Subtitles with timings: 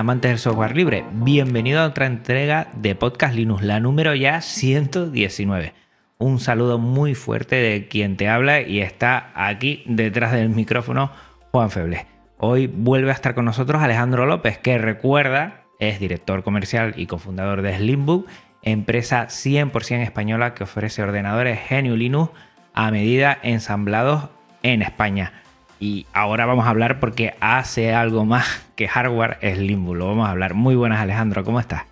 [0.00, 5.74] Amantes del software libre, bienvenido a otra entrega de Podcast Linux, la número ya 119.
[6.16, 11.12] Un saludo muy fuerte de quien te habla y está aquí detrás del micrófono
[11.50, 12.06] Juan Feble.
[12.38, 17.60] Hoy vuelve a estar con nosotros Alejandro López, que recuerda, es director comercial y cofundador
[17.60, 18.26] de Slimbook,
[18.62, 22.30] empresa 100% española que ofrece ordenadores Genio Linux
[22.72, 24.30] a medida ensamblados
[24.62, 25.39] en España.
[25.80, 29.94] Y ahora vamos a hablar porque hace algo más que hardware es Limbo.
[29.94, 30.52] Lo vamos a hablar.
[30.52, 31.42] Muy buenas, Alejandro.
[31.42, 31.84] ¿Cómo estás?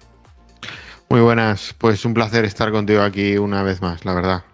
[1.08, 1.74] Muy buenas.
[1.78, 4.44] Pues un placer estar contigo aquí una vez más, la verdad.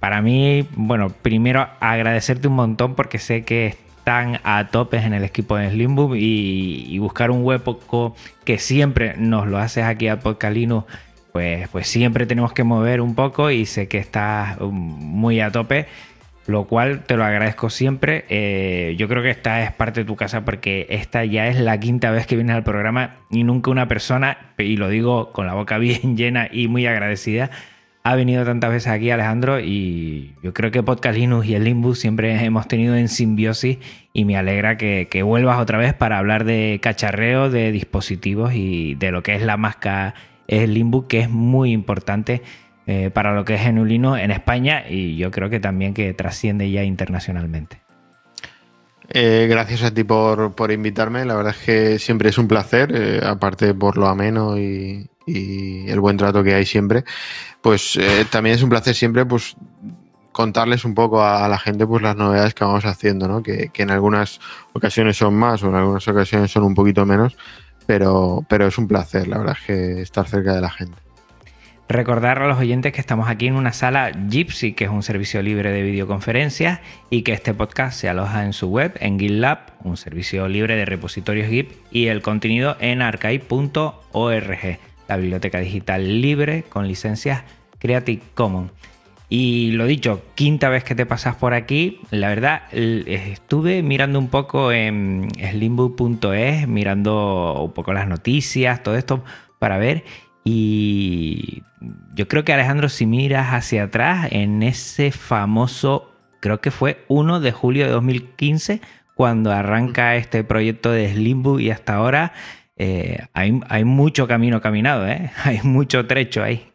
[0.00, 5.22] Para mí, bueno, primero agradecerte un montón porque sé que están a topes en el
[5.22, 10.18] equipo de Slimboom y, y, buscar un hueco que siempre nos lo haces aquí al
[10.18, 10.86] Podcast Linux,
[11.32, 15.50] pues, pues siempre tenemos que mover un poco y sé que estás um, muy a
[15.50, 15.86] tope
[16.46, 18.24] lo cual te lo agradezco siempre.
[18.28, 21.78] Eh, yo creo que esta es parte de tu casa porque esta ya es la
[21.78, 25.54] quinta vez que vienes al programa y nunca una persona, y lo digo con la
[25.54, 27.50] boca bien llena y muy agradecida,
[28.04, 32.00] ha venido tantas veces aquí Alejandro y yo creo que Podcast Linux y el Limbus
[32.00, 33.78] siempre hemos tenido en simbiosis
[34.12, 39.12] y me alegra que, vuelvas otra vez para hablar de cacharreo, de dispositivos y de
[39.12, 40.14] lo que es la máscara
[40.48, 42.42] es Limbus, que es muy importante
[42.86, 46.70] eh, para lo que es Genulino en España y yo creo que también que trasciende
[46.70, 47.82] ya internacionalmente.
[49.14, 52.92] Eh, gracias a ti por, por, invitarme, la verdad es que siempre es un placer,
[52.94, 57.04] eh, aparte por lo ameno y, el buen trato que hay siempre,
[57.60, 59.54] pues eh, también es un placer siempre pues
[60.32, 63.40] contarles un poco a, la gente pues las novedades que vamos haciendo, ¿no?
[63.42, 64.40] que, que en algunas
[64.72, 67.36] ocasiones son más o en algunas ocasiones son un poquito menos,
[67.86, 70.98] pero, pero es un placer, la verdad es que estar cerca de la gente.
[71.92, 75.42] Recordar a los oyentes que estamos aquí en una sala Gypsy, que es un servicio
[75.42, 76.80] libre de videoconferencias,
[77.10, 80.86] y que este podcast se aloja en su web, en GitLab, un servicio libre de
[80.86, 87.42] repositorios Git, y el contenido en archive.org, la biblioteca digital libre con licencias
[87.78, 88.72] Creative Commons.
[89.28, 94.28] Y lo dicho, quinta vez que te pasas por aquí, la verdad, estuve mirando un
[94.28, 99.22] poco en slimbook.es, mirando un poco las noticias, todo esto,
[99.58, 100.04] para ver.
[100.44, 101.62] Y
[102.14, 107.40] yo creo que Alejandro, si miras hacia atrás, en ese famoso, creo que fue 1
[107.40, 108.80] de julio de 2015,
[109.14, 112.32] cuando arranca este proyecto de Slimbook y hasta ahora
[112.76, 115.30] eh, hay, hay, mucho camino caminado, ¿eh?
[115.44, 116.72] hay mucho trecho ahí.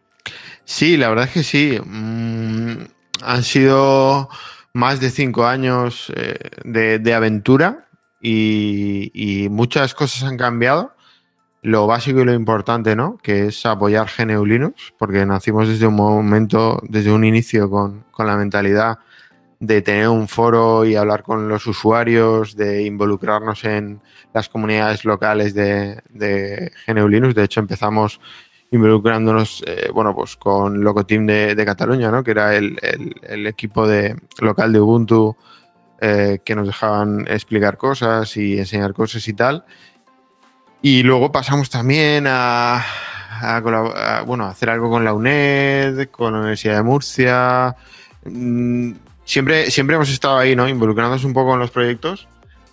[0.63, 1.79] Sí, la verdad es que sí.
[1.83, 2.85] Mm,
[3.21, 4.29] han sido
[4.73, 7.87] más de cinco años eh, de, de, aventura
[8.21, 10.96] y, y muchas cosas han cambiado
[11.67, 13.17] lo básico y lo importante, ¿no?
[13.17, 18.25] Que es apoyar GNU Linux, porque nacimos desde un momento, desde un inicio con, con,
[18.25, 18.99] la mentalidad
[19.59, 23.99] de tener un foro y hablar con los usuarios, de involucrarnos en
[24.33, 27.35] las comunidades locales de, de GNU Linux.
[27.35, 28.21] De hecho, empezamos
[28.71, 32.23] involucrándonos, eh, bueno, pues con Locoteam de, de Cataluña, ¿no?
[32.23, 32.77] Que era el,
[33.23, 35.35] el, equipo de, local de Ubuntu
[35.99, 39.65] eh, que nos dejaban explicar cosas y enseñar cosas y tal.
[40.81, 42.85] Y luego pasamos también a,
[44.25, 47.75] bueno, a hacer algo con la UNED, con la Universidad de Murcia.
[48.25, 48.91] Mm,
[49.25, 50.67] siempre, siempre hemos estado ahí, ¿no?
[50.67, 52.27] Involucrándonos un poco en los proyectos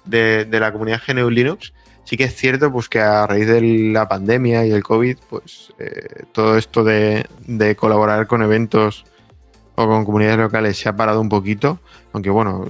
[0.04, 1.72] de, la comunidad GNU Linux.
[2.04, 5.72] Sí que es cierto pues, que a raíz de la pandemia y el COVID, pues
[5.78, 9.07] eh, todo esto de colaborar con eventos
[9.77, 11.80] o con comunidades locales se ha parado un poquito,
[12.12, 12.66] aunque bueno,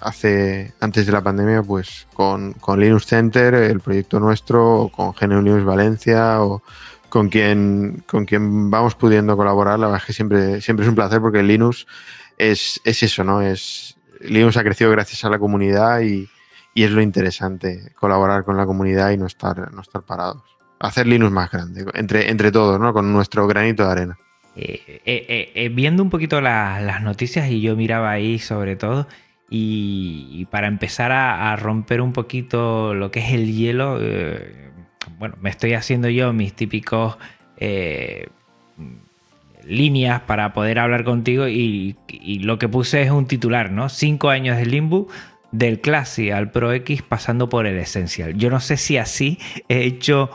[0.00, 5.12] hace antes de la pandemia, pues con, con, Linux Center, el proyecto nuestro, o con
[5.12, 6.62] GNU Linux Valencia, o
[7.08, 10.94] con quien, con quien vamos pudiendo colaborar, la verdad es que siempre, siempre es un
[10.94, 11.86] placer porque Linux
[12.36, 13.40] es, es eso, ¿no?
[13.40, 16.28] Es, Linux ha crecido gracias a la comunidad y,
[16.74, 20.42] y, es lo interesante, colaborar con la comunidad y no estar, no estar parados.
[20.80, 22.92] Hacer Linux más grande, entre, entre todos, ¿no?
[22.92, 24.18] Con nuestro granito de arena.
[24.60, 29.06] Eh, eh, eh, viendo un poquito la, las noticias y yo miraba ahí sobre todo,
[29.50, 34.70] y, para empezar a, romper un poquito lo que es el hielo, eh,
[35.18, 37.16] bueno, me estoy haciendo yo mis típicos,
[37.56, 38.28] eh,
[39.68, 41.96] líneas para poder hablar contigo y,
[42.40, 43.88] lo que puse es un titular, ¿no?
[43.88, 45.08] Cinco años de Limbo
[45.50, 48.34] del Classic al Pro X pasando por el Essential.
[48.34, 50.30] Yo no sé si así he hecho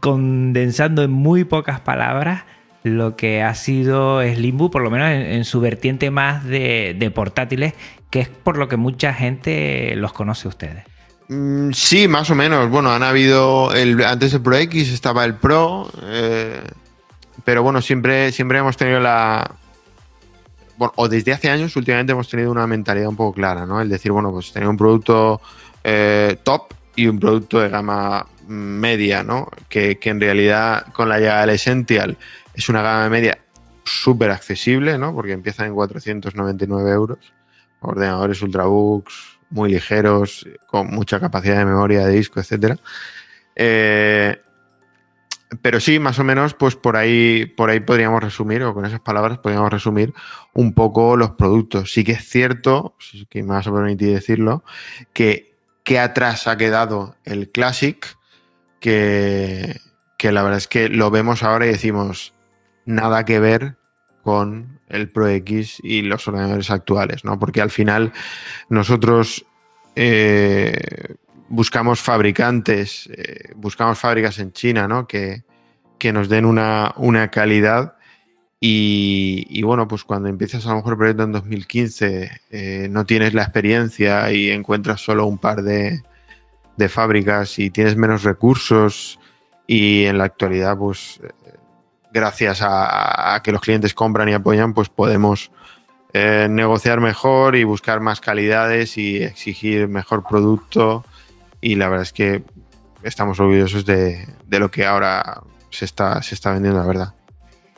[0.00, 2.44] condensando en muy pocas palabras
[2.86, 7.74] lo que ha sido Slimbo, por lo menos en, su vertiente más de, portátiles,
[8.10, 10.84] que es por lo que mucha gente los conoce a ustedes.
[11.28, 12.70] Mm, sí, más o menos.
[12.70, 16.60] Bueno, han habido antes del Pro X estaba el Pro, eh,
[17.44, 19.56] pero bueno, siempre, siempre hemos tenido la,
[20.78, 23.80] o desde hace años últimamente hemos tenido una mentalidad un poco clara, ¿no?
[23.80, 25.40] El decir, bueno, pues tener un producto
[25.82, 29.48] eh, top y un producto de gama media, ¿no?
[29.68, 32.16] Que, en realidad con la llegada del Essential
[32.54, 33.38] es una gama media
[33.84, 35.14] súper accesible, ¿no?
[35.14, 37.18] Porque empiezan en 499 euros.
[37.80, 42.76] Ordenadores ultrabooks muy ligeros, con mucha capacidad de memoria de disco, etcétera.
[43.54, 44.40] Eh,
[45.62, 49.00] pero sí, más o menos, pues por ahí, por ahí podríamos resumir, o con esas
[49.00, 50.12] palabras podríamos resumir
[50.52, 51.92] un poco los productos.
[51.92, 52.96] Sí que es cierto,
[53.28, 54.64] que me vas a permitir decirlo,
[55.12, 58.04] que, que atrás ha quedado el Classic,
[58.80, 59.80] que,
[60.18, 62.34] que la verdad es que lo vemos ahora y decimos
[62.84, 63.76] nada que ver
[64.26, 67.38] con el Pro X y los ordenadores actuales, ¿no?
[67.38, 68.12] Porque al final
[68.68, 69.46] nosotros
[69.94, 71.14] eh,
[71.48, 75.06] buscamos fabricantes, eh, buscamos fábricas en China, ¿no?
[75.06, 75.44] Que,
[76.12, 77.94] nos den una, calidad.
[78.58, 83.32] Y, bueno, pues cuando empiezas a lo mejor el proyecto en 2015, eh, no tienes
[83.32, 86.02] la experiencia y encuentras solo un par de,
[86.88, 89.20] fábricas y tienes menos recursos
[89.68, 91.20] y en la actualidad, pues
[92.16, 95.50] gracias a, que los clientes compran y apoyan, pues podemos
[96.14, 101.04] eh, negociar mejor y buscar más calidades y exigir mejor producto
[101.60, 102.42] y la verdad es que
[103.02, 106.22] estamos orgullosos de, lo que ahora se está,
[106.52, 107.14] vendiendo, la verdad.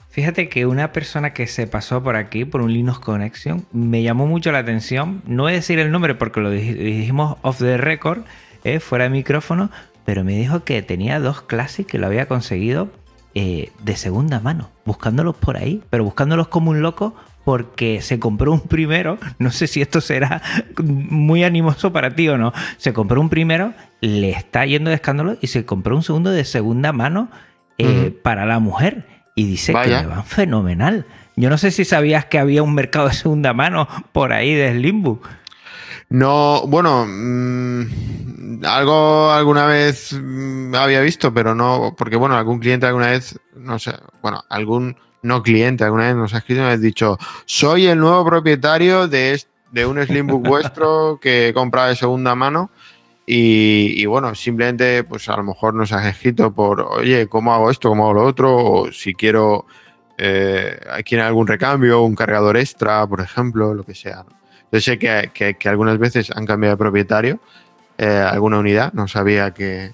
[0.08, 4.28] Fíjate que una persona que se pasó por aquí, por un Linux Connection, me llamó
[4.28, 5.20] mucho la atención.
[5.26, 8.20] No voy a decir el nombre porque lo dijimos off the record,
[8.62, 9.70] eh, fuera de micrófono,
[10.04, 12.88] pero me dijo que tenía dos clases que lo había conseguido
[13.40, 17.14] eh, de segunda mano, buscándolos por ahí, pero buscándolos como un loco
[17.44, 20.42] porque se compró un primero, no sé si esto será
[20.82, 25.36] muy animoso para ti o no, se compró un primero, le está yendo de escándalo
[25.40, 27.30] y se compró un segundo de segunda mano
[27.78, 29.06] eh, para la mujer.
[29.36, 31.06] Y dice que le van fenomenal.
[31.36, 34.72] Yo no sé si sabías que había un mercado de segunda mano por ahí de
[34.72, 35.28] Slimbook.
[36.10, 42.86] No, bueno, mm, algo alguna vez mm, había visto, pero no, porque bueno, algún cliente
[42.86, 46.74] alguna vez, no sé, bueno, algún no cliente, alguna vez nos ha escrito y nos
[46.74, 51.96] ha dicho, soy el nuevo propietario de, de un Slimbook vuestro que he comprado de
[51.96, 52.70] segunda mano.
[53.30, 57.90] Y, bueno, simplemente, pues a lo mejor nos has escrito por, oye, ¿cómo hago esto?
[57.90, 58.56] ¿Cómo hago lo otro?
[58.56, 59.66] O si quiero,
[60.16, 62.00] eh, ¿quiere algún recambio?
[62.00, 64.24] Un cargador extra, por ejemplo, lo que sea.
[64.72, 67.40] Yo sé que, que, algunas veces han cambiado de propietario
[67.96, 68.92] eh, alguna unidad.
[68.92, 69.92] No sabía que,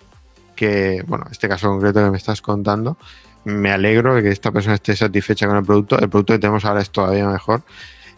[0.57, 2.99] que, bueno, este caso concreto que me estás contando,
[3.45, 5.99] me alegro de que esta persona esté satisfecha con el producto.
[5.99, 7.63] El producto que tenemos ahora es todavía mejor.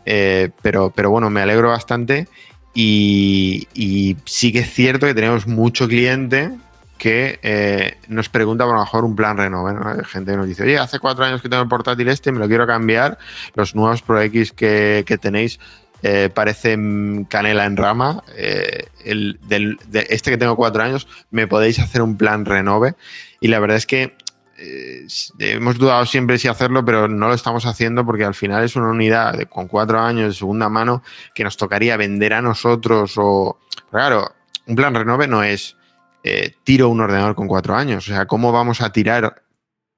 [0.04, 2.28] Eh, pero, pero bueno, me alegro bastante.
[2.74, 6.52] Y, sí que es cierto que tenemos mucho cliente
[6.98, 10.04] que eh, nos pregunta por lo mejor un plan renove.
[10.04, 12.48] Gente que nos dice, oye, hace cuatro años que tengo el portátil este, me lo
[12.48, 13.18] quiero cambiar.
[13.54, 15.58] Los nuevos Pro X que, tenéis
[16.06, 18.22] eh, parecen canela en rama.
[19.04, 22.94] el, de este que tengo cuatro años, me podéis hacer un plan renove.
[23.40, 24.16] Y la verdad es que
[24.58, 25.06] eh,
[25.38, 28.88] hemos dudado siempre si hacerlo, pero no lo estamos haciendo porque al final es una
[28.88, 31.02] unidad con cuatro años de segunda mano
[31.34, 33.58] que nos tocaría vender a nosotros o...
[33.90, 34.34] Claro,
[34.66, 35.76] un plan renove no es
[36.22, 38.08] eh, tiro un ordenador con cuatro años.
[38.08, 39.42] O sea, ¿cómo vamos a tirar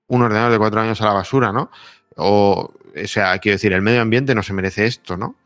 [0.09, 1.71] un ordenador de cuatro años a la basura, no?
[2.17, 2.73] O,
[3.03, 5.37] o sea, quiero decir, el medio ambiente no se merece esto, ¿no?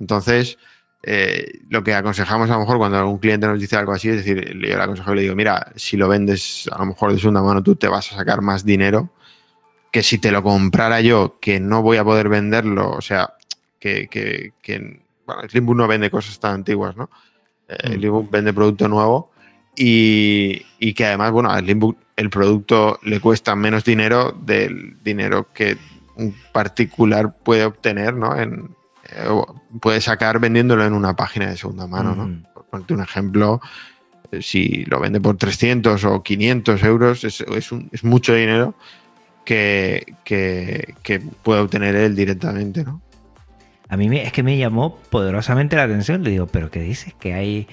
[0.00, 0.58] Entonces,
[1.02, 4.16] eh, lo que aconsejamos a lo mejor cuando algún cliente nos dice algo así es
[4.16, 7.18] decir, yo le aconsejo y le digo, mira, si lo vendes a lo mejor de
[7.18, 9.10] segunda mano tú te vas a sacar más dinero
[9.90, 13.34] que si te lo comprara yo, que no voy a poder venderlo, o sea,
[13.78, 17.10] que, que, que bueno, Slimbook no vende cosas tan antiguas, ¿no?
[17.68, 18.30] Eh, mm.
[18.30, 19.30] vende producto nuevo
[19.74, 25.48] y, y, que además, bueno, a Slimbook el producto le cuesta menos dinero del dinero
[25.52, 25.78] que
[26.16, 28.38] un particular puede obtener, ¿no?
[28.38, 28.76] En,
[29.80, 32.42] puedes sacar vendiéndolo en una página de segunda mano, ¿no?
[32.52, 33.60] Por ponerte un ejemplo,
[34.30, 38.74] eh, si lo vende por 300 o 500 euros, es, mucho dinero
[39.44, 40.14] que,
[41.42, 43.00] puede obtener él directamente, ¿no?
[43.90, 46.22] a mí me, es que me llamó poderosamente la atención.
[46.22, 47.12] Le digo, pero ¿qué dices?
[47.14, 47.66] Que hay...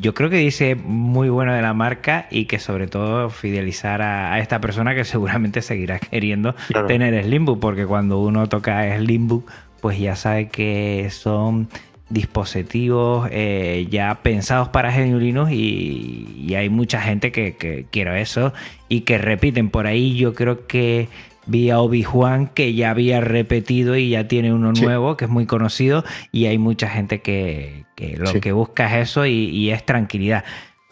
[0.00, 4.40] Yo creo que dice muy bueno de la marca y que sobre todo fidelizar a,
[4.40, 6.56] esta persona que seguramente seguirá queriendo
[6.88, 9.48] tener Slimbook, porque cuando uno toca Slimbook,
[9.80, 11.68] pues ya sabe que son
[12.10, 18.54] dispositivos eh, ya pensados para genuinos y, hay mucha gente que, que quiere eso
[18.88, 20.16] y que repiten por ahí.
[20.16, 21.08] Yo creo que
[21.48, 25.46] vi a Obi-Juan que ya había repetido y ya tiene uno nuevo que es muy
[25.46, 27.84] conocido y hay mucha gente que,
[28.16, 30.44] lo que busca es eso y, es tranquilidad.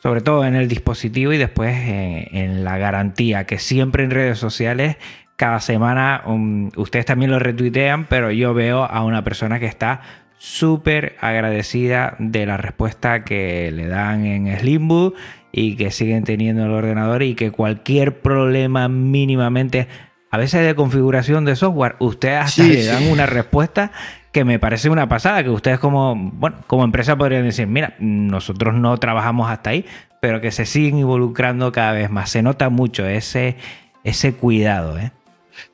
[0.03, 4.97] Sobre todo en el dispositivo y después en, la garantía, que siempre en redes sociales,
[5.37, 10.01] cada semana, um, ustedes también lo retuitean, pero yo veo a una persona que está
[10.39, 15.15] súper agradecida de la respuesta que le dan en Slimbook
[15.53, 19.89] y que siguen teniendo el ordenador y que cualquier problema mínimamente
[20.31, 23.93] a veces de configuración de software, ustedes hasta le dan una respuesta
[24.33, 28.75] que me parece una pasada, que ustedes como, bueno, como empresa podrían decir, mira, nosotros
[28.75, 29.87] no trabajamos hasta ahí,
[30.21, 32.29] pero que se siguen involucrando cada vez más.
[32.29, 33.57] Se nota mucho ese,
[34.05, 35.13] ese cuidado, ¿eh?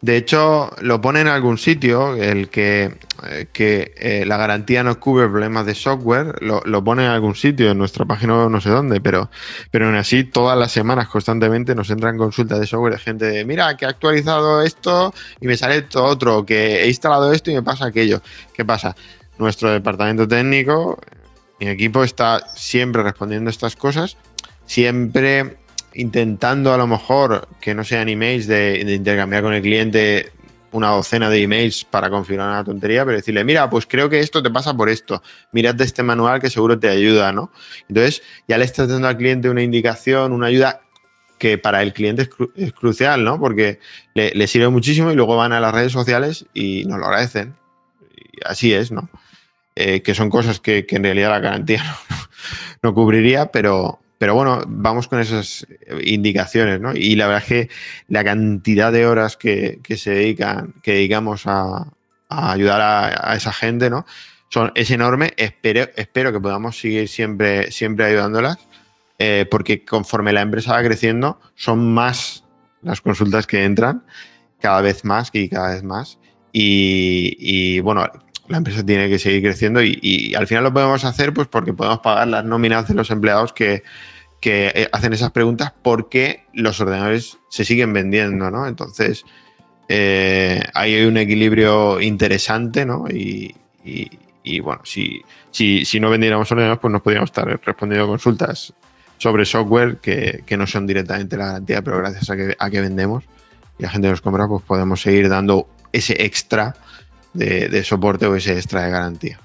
[0.00, 4.98] De hecho, lo pone en algún sitio, el que, eh, que eh, la garantía no
[4.98, 8.70] cubre problemas de software, lo, lo, pone en algún sitio, en nuestra página no sé
[8.70, 9.30] dónde, pero,
[9.70, 13.44] pero aún así todas las semanas constantemente nos entran consultas de software de gente de,
[13.44, 17.54] mira, que he actualizado esto y me sale todo otro, que he instalado esto y
[17.54, 18.22] me pasa aquello.
[18.54, 18.96] ¿Qué pasa?
[19.38, 20.98] Nuestro departamento técnico,
[21.60, 24.16] mi equipo está siempre respondiendo estas cosas,
[24.66, 25.58] siempre
[25.94, 30.32] intentando a lo mejor que no sean emails de, intercambiar con el cliente
[30.72, 34.42] una docena de emails para configurar una tontería, pero decirle, mira, pues creo que esto
[34.42, 35.22] te pasa por esto,
[35.52, 37.52] mirad de este manual que seguro te ayuda, ¿no?
[37.88, 40.80] Entonces ya le estás dando al cliente una indicación, una ayuda
[41.42, 43.40] que para el cliente es, crucial, ¿no?
[43.40, 43.80] Porque
[44.14, 47.56] le, sirve muchísimo y luego van a las redes sociales y nos lo agradecen.
[48.44, 49.11] Así es, ¿no?
[49.75, 51.82] Eh, que son cosas que, en realidad la garantía
[52.82, 55.67] no cubriría, pero, pero bueno, vamos con esas
[56.05, 56.95] indicaciones, ¿no?
[56.95, 57.75] Y la verdad es que
[58.07, 61.88] la cantidad de horas que, se dedican, que dedicamos a,
[62.29, 64.07] ayudar a, esa gente, ¿no?
[64.49, 65.33] Son, es enorme.
[65.37, 68.59] Espero, espero que podamos seguir siempre, siempre ayudándolas,
[69.19, 72.45] eh, porque conforme la empresa va creciendo, son más
[72.81, 74.05] las consultas que entran,
[74.61, 76.21] cada vez más y cada vez más.
[76.52, 78.09] Y, bueno,
[78.52, 81.73] la empresa tiene que seguir creciendo y, y, al final lo podemos hacer pues porque
[81.73, 83.82] podemos pagar las nóminas de los empleados que,
[84.42, 88.66] que eh, hacen esas preguntas porque los ordenadores se siguen vendiendo, ¿no?
[88.66, 89.25] Entonces,
[89.88, 93.04] eh, ahí hay un equilibrio interesante, ¿no?
[93.09, 93.54] Y,
[94.61, 98.75] bueno, si, si, no vendiéramos ordenadores, pues nos podríamos estar respondiendo consultas
[99.16, 103.23] sobre software que, no son directamente la garantía, pero gracias a que, a que vendemos
[103.78, 106.75] y la gente nos compra, pues podemos seguir dando ese extra
[107.34, 109.40] de, soporte o ese extra de garantía.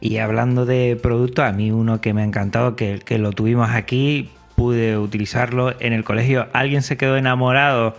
[0.00, 4.30] Y hablando de producto, a mí uno que me ha encantado, que, lo tuvimos aquí,
[4.56, 6.48] pude utilizarlo en el colegio.
[6.52, 7.96] Alguien se quedó enamorado,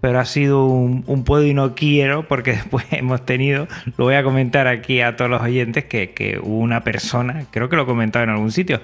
[0.00, 3.66] pero ha sido un, puedo y no quiero, porque después hemos tenido,
[3.96, 7.82] lo voy a comentar aquí a todos los oyentes, que, una persona, creo que lo
[7.82, 8.80] he comentado en algún sitio,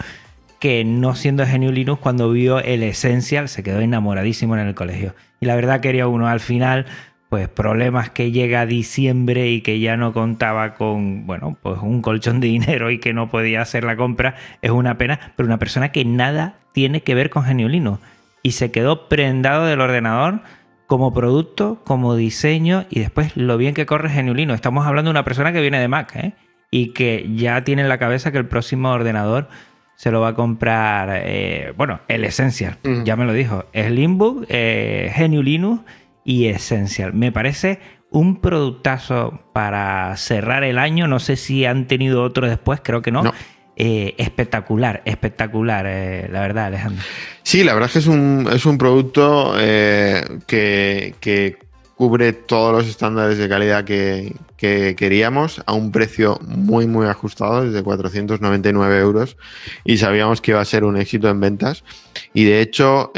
[0.58, 5.14] que no siendo Genio Linux, cuando vio el Essential, se quedó enamoradísimo en el colegio.
[5.38, 6.86] Y la verdad quería uno al final
[7.34, 12.00] pues problemas que llega a diciembre y que ya no contaba con, bueno, pues un
[12.00, 15.58] colchón de dinero y que no podía hacer la compra, es una pena, pero una
[15.58, 17.98] persona que nada tiene que ver con Geniolino
[18.44, 20.42] y se quedó prendado del ordenador
[20.86, 24.54] como producto, como diseño y después lo bien que corre Geniolino.
[24.54, 26.34] Estamos hablando de una persona que viene de Mac ¿eh?
[26.70, 29.48] y que ya tiene en la cabeza que el próximo ordenador
[29.96, 35.10] se lo va a comprar, eh, bueno, el Essential, ya me lo dijo, Slimbook, eh,
[35.16, 35.84] Geniolino
[36.24, 37.12] y esencial.
[37.12, 41.08] Me parece un productazo para cerrar el año.
[41.08, 43.32] No sé si han tenido otro después, creo que no.
[43.76, 47.02] Eh, espectacular, espectacular, eh, la verdad, Alejandro.
[47.42, 51.58] Sí, la verdad es que es un, es un producto eh, que,
[51.96, 57.82] cubre todos los estándares de calidad que, queríamos a un precio muy, muy ajustado, desde
[57.82, 59.36] 499 euros,
[59.84, 61.84] y sabíamos que iba a ser un éxito en ventas.
[62.32, 63.12] Y de hecho,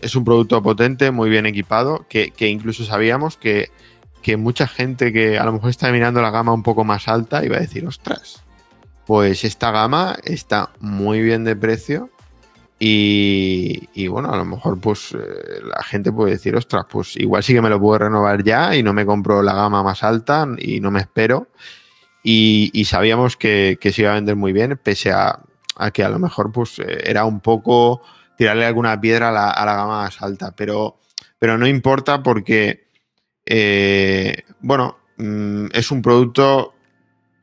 [0.00, 3.70] es un producto potente, muy bien equipado, que, incluso sabíamos que,
[4.36, 7.56] mucha gente que a lo mejor está mirando la gama un poco más alta iba
[7.56, 8.42] a decir, ostras,
[9.06, 12.10] pues esta gama está muy bien de precio
[12.78, 17.54] y, bueno, a lo mejor pues eh, la gente puede decir, ostras, pues igual sí
[17.54, 20.80] que me lo puedo renovar ya y no me compro la gama más alta y
[20.80, 21.48] no me espero.
[22.22, 25.40] Y, sabíamos que, se iba a vender muy bien, pese a,
[25.76, 28.02] a que a lo mejor pues eh, era un poco
[28.38, 31.00] tirarle alguna piedra a la, gama más alta, pero,
[31.40, 32.86] pero no importa porque,
[33.44, 36.72] eh, bueno, mm, es un producto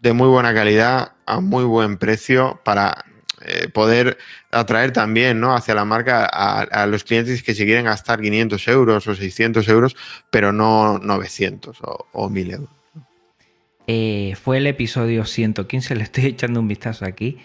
[0.02, 3.04] de muy buena calidad, a muy buen precio, para
[3.46, 4.18] eh, poder
[4.52, 5.54] atraer también ¿no?
[5.54, 9.98] hacia la marca a, los clientes que se quieren gastar 500 euros o 600 euros,
[10.30, 12.70] pero no 900 o, o 1000 euros.
[13.88, 17.38] Eh, fue el episodio 115, le estoy echando un vistazo aquí.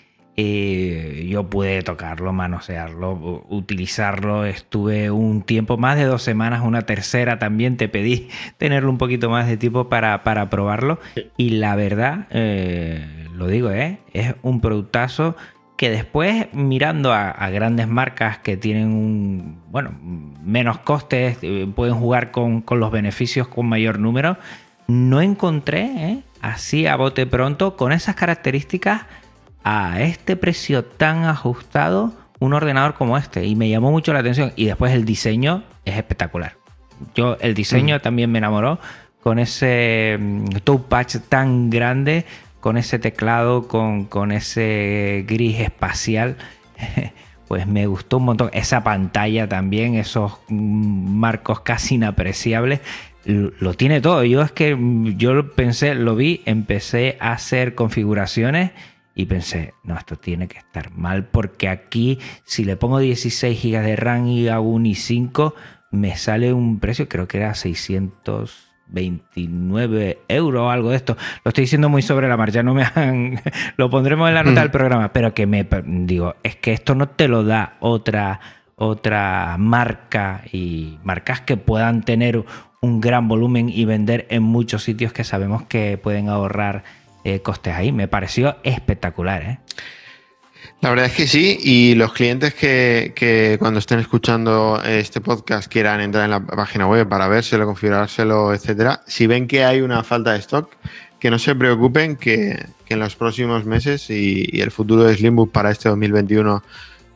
[0.42, 4.47] Eh, yo pude tocarlo, manosearlo, utilizarlo.
[4.47, 7.76] Estuve un tiempo, más de dos semanas, una tercera también.
[7.76, 10.99] Te pedí tenerlo un poquito más de tiempo para, para probarlo.
[11.37, 15.37] Y la verdad, eh, lo digo, es un productazo
[15.76, 19.92] que después, mirando a, grandes marcas que tienen un, bueno,
[20.42, 21.37] menos costes,
[21.75, 24.38] pueden jugar con, con los beneficios con mayor número,
[24.87, 29.02] no encontré así a bote pronto, con esas características,
[29.64, 33.47] a este precio tan ajustado, un ordenador como este.
[33.47, 34.52] Y me llamó mucho la atención.
[34.57, 36.57] Y después el diseño es espectacular.
[37.14, 38.00] Yo, el diseño mm.
[38.00, 38.79] también me enamoró
[39.23, 42.25] con ese mm, touchpad tan grande,
[42.61, 46.37] con ese teclado, con, con ese gris espacial.
[47.49, 48.50] pues me gustó un montón.
[48.52, 52.81] Esa pantalla también, esos mm, marcos casi inapreciables
[53.25, 54.25] lo tiene todo.
[54.25, 54.76] Yo es que
[55.17, 58.71] yo pensé, lo vi, empecé a hacer configuraciones
[59.14, 63.83] y pensé, no, esto tiene que estar mal porque aquí si le pongo 16 GB
[63.83, 65.55] de RAM y hago un i5
[65.90, 71.17] me sale un precio, creo que era 629 euros o algo de esto.
[71.45, 73.40] Lo estoy diciendo muy sobre la marcha, no me han...
[73.76, 74.62] lo pondremos en la nota mm.
[74.62, 78.40] del programa, pero que me digo, es que esto no te lo da otra
[78.83, 82.43] otra marca y marcas que puedan tener
[82.81, 86.83] un gran volumen y vender en muchos sitios que sabemos que pueden ahorrar
[87.24, 87.92] eh, costes ahí.
[87.92, 89.42] Me pareció espectacular.
[89.42, 89.58] ¿eh?
[90.80, 96.00] La verdad es que sí, y los clientes que, cuando estén escuchando este podcast quieran
[96.00, 100.32] entrar en la página web para vérselo, configurárselo, etcétera, si ven que hay una falta
[100.32, 100.70] de stock,
[101.18, 105.70] que no se preocupen, que, en los próximos meses y, el futuro de Slimbook para
[105.70, 106.62] este 2021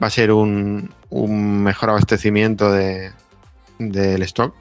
[0.02, 3.12] va a ser un, mejor abastecimiento de,
[3.78, 4.54] del stock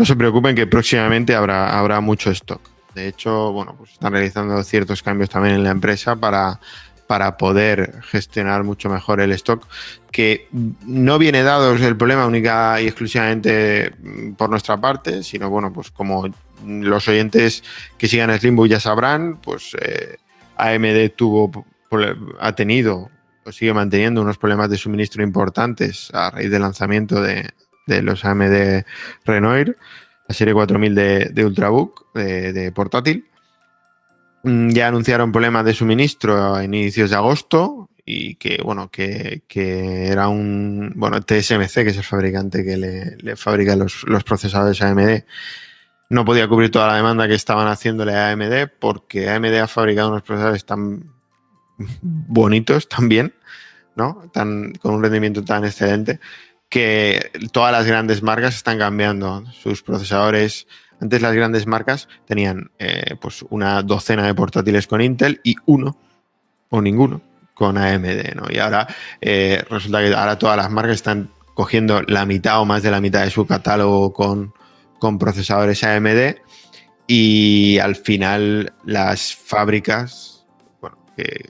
[0.00, 2.60] no se preocupen que próximamente habrá, habrá mucho stock.
[2.94, 6.60] De hecho, bueno, pues están realizando ciertos cambios también en la empresa para,
[7.06, 9.66] para poder gestionar mucho mejor el stock,
[10.10, 13.92] que no viene dado el problema única y exclusivamente
[14.36, 16.28] por nuestra parte, sino bueno, pues como
[16.64, 17.62] los oyentes
[17.96, 20.16] que sigan Slimbook ya sabrán, pues eh,
[20.56, 21.64] AMD tuvo,
[22.38, 23.10] ha tenido
[23.44, 27.50] o sigue manteniendo unos problemas de suministro importantes a raíz del lanzamiento de,
[27.86, 28.84] de los AMD
[29.24, 29.76] Renoir,
[30.30, 33.26] la serie 4000 de, Ultrabook, de, portátil.
[34.44, 40.28] Mm, ya anunciaron problemas de suministro a inicios de agosto y que, bueno, que, era
[40.28, 45.24] un, bueno, TSMC, que es el fabricante que le, fabrica los, los, procesadores AMD,
[46.10, 50.10] no podía cubrir toda la demanda que estaban haciéndole a AMD porque AMD ha fabricado
[50.10, 51.12] unos procesadores tan
[52.02, 53.34] bonitos también,
[53.96, 54.30] ¿no?
[54.32, 56.20] Tan, con un rendimiento tan excelente
[56.70, 60.66] que todas las grandes marcas están cambiando sus procesadores.
[61.00, 65.98] Antes las grandes marcas tenían eh, pues una docena de portátiles con Intel y uno
[66.70, 67.20] o ninguno
[67.54, 68.44] con AMD, ¿no?
[68.48, 68.86] Y ahora
[69.20, 73.00] eh, resulta que ahora todas las marcas están cogiendo la mitad o más de la
[73.00, 74.54] mitad de su catálogo con,
[74.98, 76.36] con procesadores AMD
[77.06, 80.29] y al final las fábricas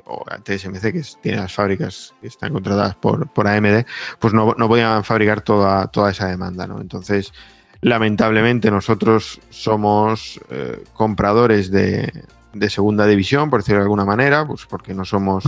[0.04, 3.84] o TSMC, que tiene las fábricas que están contratadas por, por AMD,
[4.18, 6.80] pues no, no, podían fabricar toda, toda esa demanda, ¿no?
[6.80, 7.32] Entonces,
[7.80, 12.12] lamentablemente nosotros somos eh, compradores de,
[12.52, 15.44] de, segunda división, por decirlo de alguna manera, pues porque no somos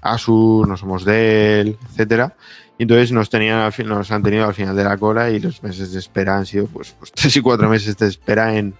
[0.00, 2.34] Asus, no somos Dell, etcétera.
[2.76, 5.92] Y entonces nos, tenían, nos han tenido al final de la cola y los meses
[5.92, 8.74] de espera han sido pues, pues tres y cuatro meses de espera en,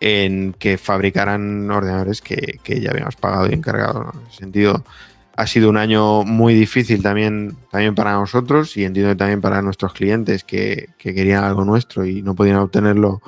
[0.00, 4.12] en que fabricaran ordenadores que, ya habíamos pagado y encargado.
[4.26, 4.84] En sentido,
[5.36, 9.92] ha sido un año muy difícil también, también para nosotros y entiendo también para nuestros
[9.92, 13.20] clientes que, querían algo nuestro y no podían obtenerlo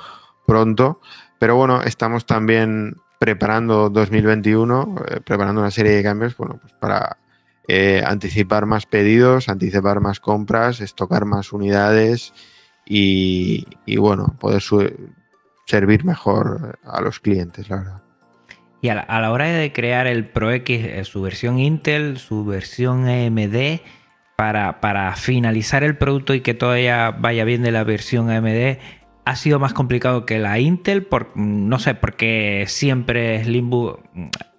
[0.46, 1.00] pronto.
[1.38, 7.18] Pero bueno, estamos también preparando 2021, eh, preparando una serie de cambios bueno, pues para
[7.66, 12.32] eh, anticipar más pedidos, anticipar más compras, estocar más unidades
[12.86, 14.62] y, y bueno, poder
[15.68, 18.02] servir mejor a los clientes, la verdad.
[18.80, 23.08] Y a la, hora de crear el Pro X, eh, su versión Intel, su versión
[23.08, 23.80] AMD,
[24.36, 28.78] para, finalizar el producto y que todavía vaya bien de la versión AMD,
[29.24, 34.00] ha sido más complicado que la Intel, por, no sé, porque siempre Slimbook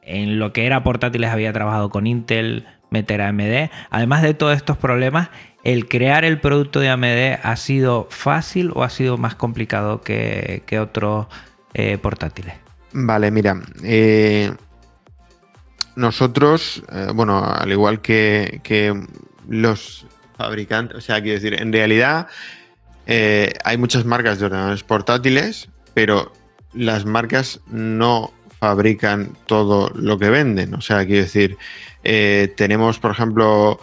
[0.02, 3.72] en lo que era portátiles había trabajado con Intel, meter AMD.
[3.89, 5.30] Además de todos estos problemas,
[5.63, 10.80] ¿El crear el producto de AMD ha sido fácil o ha sido más complicado que,
[10.82, 11.28] otros
[11.74, 12.56] eh, portátiles?
[12.93, 13.62] Vale, mira.
[13.84, 14.54] eh,
[15.95, 18.93] nosotros, eh, bueno, al igual que, que
[19.50, 20.06] los
[20.38, 22.28] fabricantes, o sea, quiero decir, en realidad
[23.63, 26.32] hay muchas marcas de ordenadores portátiles, pero
[26.74, 30.76] las marcas no fabrican todo lo que venden.
[30.76, 31.58] O sea, quiero decir,
[32.56, 33.80] tenemos, por ejemplo,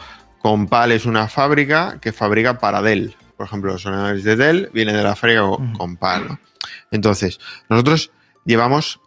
[0.47, 3.17] Compal es una fábrica que fabrica para Dell.
[3.37, 5.43] Por ejemplo, los ordenadores de Dell vienen de la fábrica.
[5.77, 6.29] Compal.
[6.29, 6.41] ¿no?
[6.93, 8.13] Entonces, nosotros
[8.45, 9.01] llevamos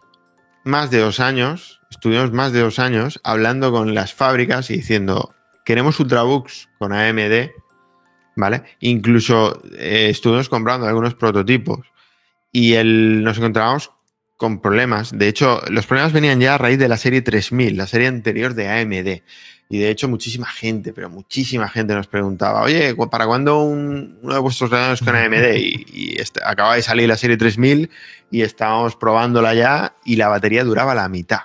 [0.64, 5.34] más de dos años, estuvimos más de dos años hablando con las fábricas y diciendo,
[5.64, 7.48] queremos Ultrabooks con AMD,
[8.36, 8.62] ¿vale?
[8.80, 11.86] Incluso eh, estuvimos comprando algunos prototipos
[12.52, 13.92] y el, nos encontrábamos
[14.36, 15.16] con problemas.
[15.16, 18.52] De hecho, los problemas venían ya a raíz de la serie 3000, la serie anterior
[18.52, 19.22] de AMD.
[19.72, 24.18] Y de hecho, muchísima gente, pero muchísima gente nos preguntaba, oye, ¿cu- ¿para cuándo un-
[24.20, 25.54] uno de vuestros ordenadores con AMD?
[25.56, 27.88] Y, y este- acaba de salir la serie 3000
[28.32, 31.42] y estábamos probándola ya y la batería duraba la mitad.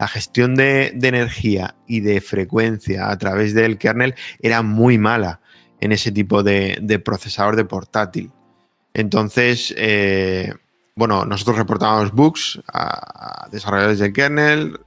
[0.00, 5.40] La gestión de, de energía y de frecuencia a través del kernel era muy mala
[5.80, 8.30] en ese tipo de, de procesador de portátil.
[8.94, 10.52] Entonces, eh,
[10.96, 14.80] bueno, nosotros reportábamos bugs a, a desarrolladores del kernel,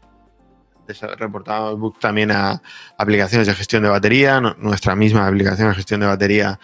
[0.93, 2.61] desa- reportábamos también a
[2.97, 6.59] aplicaciones de gestión de batería, nuestra misma aplicación de gestión de batería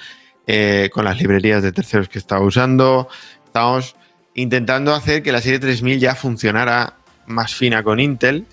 [0.47, 3.07] eh, con las librerías de terceros que estaba usando.
[3.45, 3.95] Estábamos
[4.33, 6.93] intentando hacer que la serie 3000 ya funcionara
[7.27, 8.45] más fina con Intel,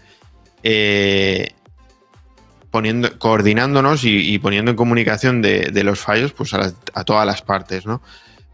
[0.63, 1.55] eh,
[2.71, 7.87] poniendo, coordinándonos y, poniendo en comunicación de, los fallos pues a, a todas las partes,
[7.87, 8.03] ¿no?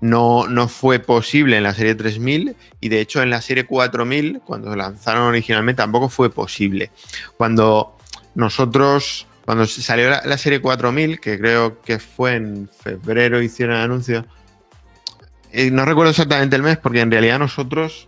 [0.03, 4.43] No, no fue posible en la serie 3000 y de hecho en la serie 4000,
[4.45, 6.91] cuando lanzaron originalmente, tampoco fue posible.
[7.39, 7.97] Cuando
[8.35, 13.83] nosotros, cuando salió la, la serie 4000, que creo que fue en febrero, hicieron el
[13.83, 14.27] anuncio,
[15.53, 18.07] eh, no recuerdo exactamente el mes, porque en realidad nosotros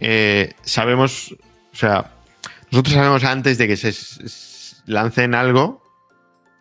[0.00, 1.34] eh, sabemos,
[1.72, 2.10] o sea,
[2.72, 3.94] nosotros sabemos antes de que se
[4.86, 5.80] lancen algo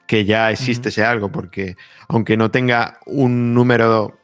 [0.08, 0.90] que ya existe Ujú.
[0.90, 1.76] ese algo, porque
[2.08, 4.20] aunque no tenga un número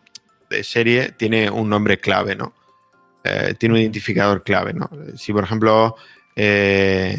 [0.49, 2.53] de serie, tiene un nombre clave, ¿no?
[3.23, 4.89] Eh, tiene un identificador clave, ¿no?
[5.15, 5.95] Si, por ejemplo,
[6.35, 7.17] eh,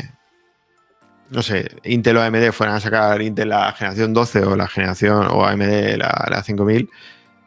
[1.30, 5.26] no sé, Intel o AMD fueran a sacar Intel la generación 12 o la generación
[5.30, 6.90] o AMD la, la 5000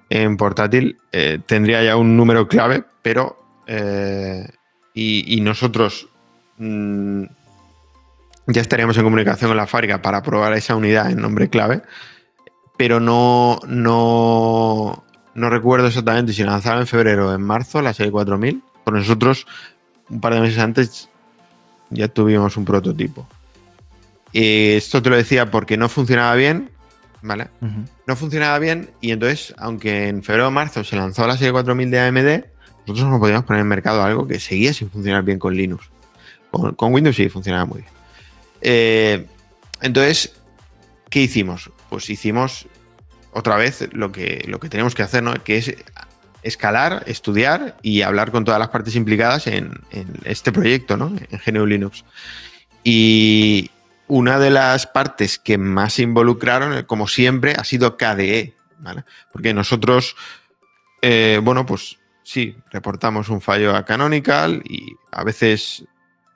[0.09, 3.37] en portátil, eh, tendría ya un número clave, pero
[4.93, 6.09] y, y nosotros
[6.57, 7.23] mm,
[8.47, 11.81] ya estaríamos en comunicación con la fábrica para probar esa unidad en nombre clave,
[12.77, 18.11] pero no, no, no recuerdo exactamente si lanzaron en febrero o en marzo la serie
[18.11, 18.61] 4000.
[18.83, 19.47] Por nosotros,
[20.09, 21.09] un par de meses antes,
[21.89, 23.27] ya tuvimos un prototipo.
[24.33, 26.69] Eh, esto te lo decía porque no funcionaba bien,
[27.21, 27.47] ¿vale?
[28.07, 31.91] No funcionaba bien y entonces, aunque en febrero o marzo se lanzó la serie 4000
[31.91, 32.45] de AMD,
[32.87, 35.89] nosotros no podíamos poner en mercado algo que seguía sin funcionar bien con Linux.
[36.49, 37.91] Con, con Windows sí funcionaba muy bien.
[38.61, 39.27] Eh,
[39.81, 40.33] entonces,
[41.09, 41.71] ¿qué hicimos?
[41.89, 42.67] Pues hicimos
[43.31, 45.33] otra vez lo que, lo que tenemos que hacer, ¿no?
[45.43, 45.75] Que es
[46.43, 49.71] escalar, estudiar y hablar con todas las partes implicadas en,
[50.23, 51.13] este proyecto, ¿no?
[51.29, 52.03] En GNU Linux.
[52.83, 53.69] Y
[54.07, 59.03] una de las partes que más se involucraron, como siempre, ha sido KDE, ¿vale?
[59.31, 60.15] Porque nosotros,
[61.01, 65.85] eh, bueno, pues sí, reportamos un fallo a Canonical y a veces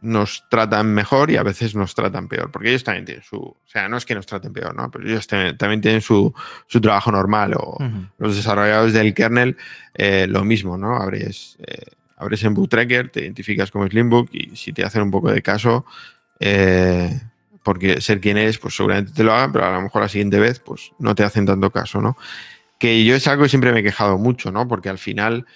[0.05, 3.57] nos tratan mejor y a veces nos tratan peor, porque ellos también tienen su, o
[3.65, 4.89] sea, no es que nos traten peor, ¿no?
[4.91, 6.33] Pero ellos también, también tienen su,
[6.67, 7.77] su trabajo normal o
[8.19, 9.57] los desarrolladores del kernel,
[9.95, 10.95] eh, lo mismo, ¿no?
[10.95, 11.87] Abres, eh,
[12.17, 15.41] abres en Boot Tracker, te identificas como Slimbook y si te hacen un poco de
[15.41, 15.85] caso,
[16.39, 17.19] eh,
[17.63, 20.39] porque ser quien eres, pues seguramente te lo hagan, pero a lo mejor la siguiente
[20.39, 22.15] vez, pues no te hacen tanto caso, ¿no?
[22.77, 24.67] Que yo es algo que siempre me he quejado mucho, ¿no?
[24.67, 25.47] Porque al final,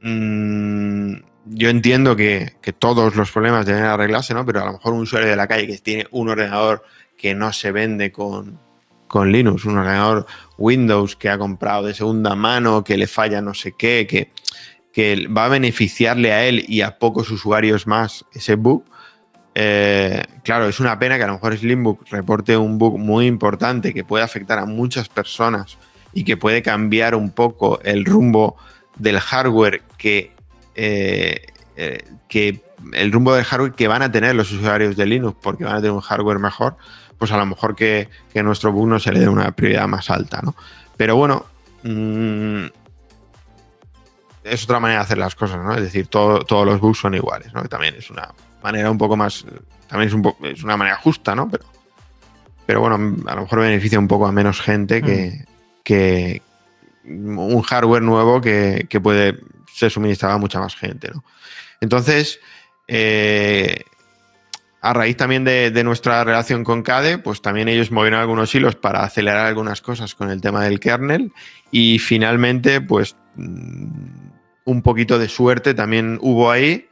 [0.00, 1.14] mm,
[1.46, 4.46] yo entiendo que, que todos los problemas deben arreglarse, ¿no?
[4.46, 6.84] Pero a lo mejor un usuario de la calle que tiene un ordenador
[7.16, 8.58] que no se vende con,
[9.06, 10.26] con Linux, un ordenador
[10.58, 14.30] Windows que ha comprado de segunda mano, que le falla no sé qué, que,
[14.92, 18.84] que va a beneficiarle a él y a pocos usuarios más ese bug.
[19.54, 23.94] eh, claro, es una pena que a lo mejor Slimbook reporte un bug muy importante
[23.94, 25.78] que puede afectar a muchas personas
[26.12, 28.56] y que puede cambiar un poco el rumbo
[28.96, 30.32] del hardware que,
[30.74, 35.36] eh, eh, que el rumbo del hardware que van a tener los usuarios de Linux
[35.42, 36.76] porque van a tener un hardware mejor,
[37.18, 39.86] pues a lo mejor que, que a nuestro bug no se le dé una prioridad
[39.88, 40.54] más alta, ¿no?
[40.96, 41.46] Pero bueno,
[41.82, 42.64] mm,
[44.44, 45.74] es otra manera de hacer las cosas, ¿no?
[45.74, 47.62] Es decir, todo- todos los bugs son iguales, ¿no?
[47.62, 48.28] Que también es una
[48.62, 49.44] manera un poco más,
[49.88, 51.48] también es, un po- es una manera justa, ¿no?
[51.50, 51.64] Pero,
[52.66, 55.44] pero bueno, a lo mejor beneficia un poco a menos gente que,
[55.82, 56.42] que
[57.06, 59.38] un hardware nuevo que, que puede
[59.72, 61.24] se suministraba mucha más gente, ¿no?
[61.80, 62.40] Entonces,
[62.88, 63.84] eh,
[64.80, 69.02] a raíz también de, nuestra relación con CADE, pues también ellos movieron algunos hilos para
[69.02, 71.32] acelerar algunas cosas con el tema del kernel
[71.70, 73.86] y finalmente, pues mm,
[74.66, 76.88] un poquito de suerte también hubo ahí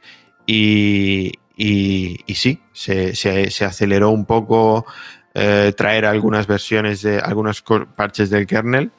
[0.47, 4.87] y, y, y sí, se, se, se, aceleró un poco
[5.35, 7.63] eh, traer algunas versiones de algunos
[7.95, 8.91] parches del kernel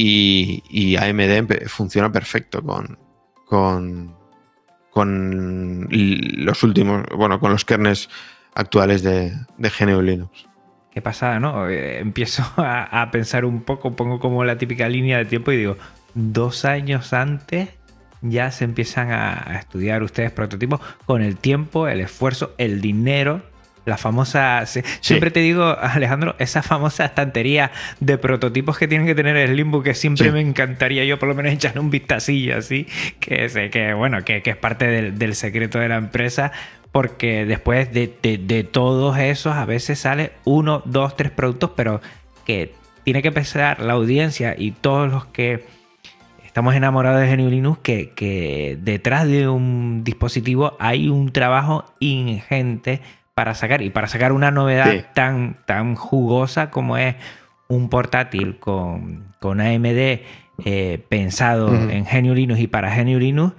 [0.00, 2.98] y, AMD funciona perfecto con,
[3.46, 4.14] con,
[4.90, 8.08] con, los últimos, bueno, con los kernels
[8.54, 10.46] actuales de, de GNU Linux.
[10.92, 11.68] Qué pasada, ¿no?
[11.68, 15.56] Eh, empiezo a, a pensar un poco, pongo como la típica línea de tiempo y
[15.56, 15.76] digo,
[16.14, 17.70] dos años antes
[18.22, 23.42] ya se empiezan a, estudiar ustedes prototipos con el tiempo, el esfuerzo, el dinero.
[23.88, 24.64] La famosa.
[24.66, 27.70] Siempre te digo, Alejandro, esa famosa estantería
[28.00, 30.32] de prototipos que tienen que tener el Limbo, que siempre sí.
[30.32, 32.86] me encantaría yo por lo menos echar un vistacillo así,
[33.18, 36.52] que sé que, bueno, que, que es parte del, del, secreto de la empresa,
[36.92, 42.02] porque después de, de, de todos esos a veces sale uno, dos, tres productos, pero
[42.44, 42.74] que
[43.04, 45.64] tiene que pensar la audiencia y todos los que
[46.44, 53.00] estamos enamorados de GNU Linux que, que, detrás de un dispositivo hay un trabajo ingente
[53.38, 55.04] para sacar y para sacar una novedad sí.
[55.14, 57.14] tan, tan jugosa como es
[57.68, 59.86] un portátil con, con AMD
[60.64, 62.10] eh, pensado uh -huh.
[62.10, 63.54] en Linux y para Linux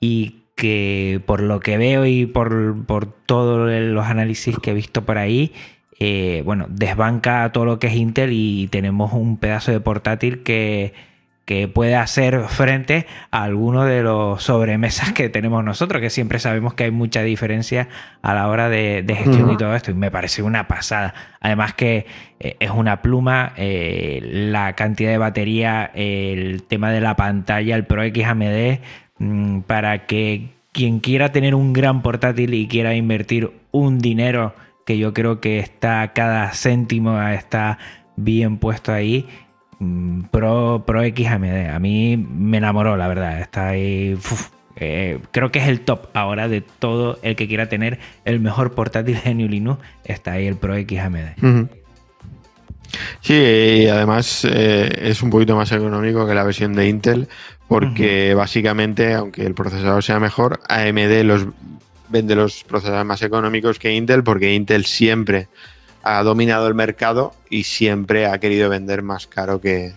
[0.00, 5.06] y que por lo que veo y por, por todos los análisis que he visto
[5.06, 5.54] por ahí,
[5.98, 10.92] eh, bueno, desbanca todo lo que es Intel y tenemos un pedazo de portátil que
[11.44, 16.74] que puede hacer frente a alguno de los sobremesas que tenemos nosotros, que siempre sabemos
[16.74, 17.88] que hay mucha diferencia
[18.22, 19.54] a la hora de, de gestión uh -huh.
[19.54, 21.14] y todo esto, y me parece una pasada.
[21.40, 22.06] Además que
[22.38, 27.86] eh, es una pluma, eh, la cantidad de batería, el tema de la pantalla, el
[27.86, 28.78] Pro X AMD,
[29.18, 34.54] mmm, para que quien quiera tener un gran portátil y quiera invertir un dinero,
[34.86, 37.78] que yo creo que está cada céntimo, está
[38.16, 39.51] bien puesto ahí, Mm,
[40.30, 41.70] Pro, Pro X AMD.
[41.70, 43.40] A mí me enamoró, la verdad.
[43.40, 44.14] Está ahí.
[44.14, 48.40] Uf, eh, creo que es el top ahora de todo el que quiera tener el
[48.40, 49.80] mejor portátil GNU Linux.
[50.04, 51.16] Está ahí el Pro X AMD.
[51.42, 51.68] Uh -huh.
[53.20, 57.28] Sí, y además eh, es un poquito más económico que la versión de Intel,
[57.68, 58.38] porque uh -huh.
[58.38, 61.46] básicamente, aunque el procesador sea mejor, AMD los
[62.08, 65.48] vende los procesadores más económicos que Intel, porque Intel siempre
[66.02, 69.94] ha dominado el mercado y siempre ha querido vender más caro que,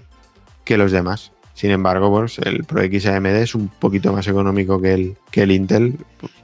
[0.64, 1.32] que los demás.
[1.54, 5.44] Sin embargo, pues el Pro X AMD es un poquito más económico que el, que
[5.44, 5.98] el Intel,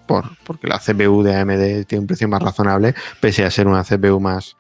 [0.08, 3.84] por, porque la CPU de AMD tiene un precio más razonable, pese a ser una
[3.84, 4.56] CPU más,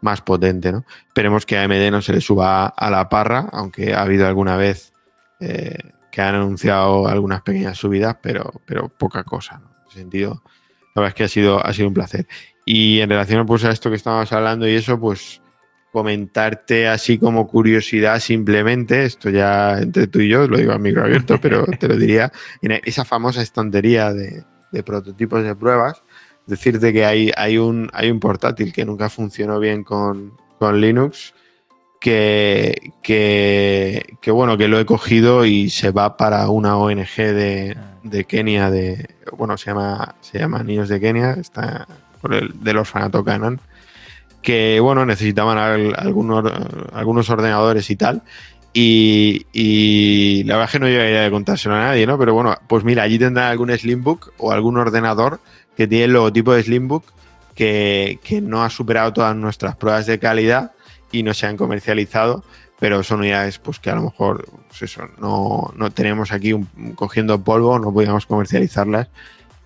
[0.00, 0.72] más potente.
[0.72, 0.84] ¿no?
[1.06, 4.92] Esperemos que AMD no se le suba a la parra, aunque ha habido alguna vez
[5.38, 5.78] eh,
[6.10, 9.58] que han anunciado algunas pequeñas subidas, pero, pero poca cosa.
[9.58, 9.68] ¿no?
[9.68, 10.42] En ese sentido,
[10.94, 12.26] la verdad es que ha sido, ha sido un placer.
[12.64, 15.40] Y en relación pues, a esto que estábamos hablando y eso, pues
[15.92, 21.04] comentarte así como curiosidad simplemente, esto ya entre tú y yo, lo digo a micro
[21.04, 26.02] abierto, pero te lo diría, en esa famosa estantería de, de prototipos de pruebas,
[26.46, 31.32] decirte que hay, hay, un, hay un portátil que nunca funcionó bien con, con Linux,
[32.00, 37.78] que, que, que, bueno, que lo he cogido y se va para una ONG de,
[38.02, 41.86] de Kenia, de, bueno, se llama, se llama Niños de Kenia, está
[42.24, 43.60] por el, del orfanato Canan,
[44.40, 46.50] que bueno, necesitaban algunos,
[46.94, 48.22] algunos ordenadores y tal.
[48.72, 52.18] Y, la verdad es que no llegaría de contárselo a nadie, ¿no?
[52.18, 55.38] Pero bueno, pues mira, allí tendrán algún Slimbook o algún ordenador
[55.76, 57.04] que tiene el logotipo de Slimbook
[57.54, 60.72] que, que no ha superado todas nuestras pruebas de calidad
[61.12, 62.42] y no se han comercializado,
[62.80, 66.64] pero son unidades pues que a lo mejor pues eso, no, no tenemos aquí un,
[66.94, 69.08] cogiendo polvo, no podíamos comercializarlas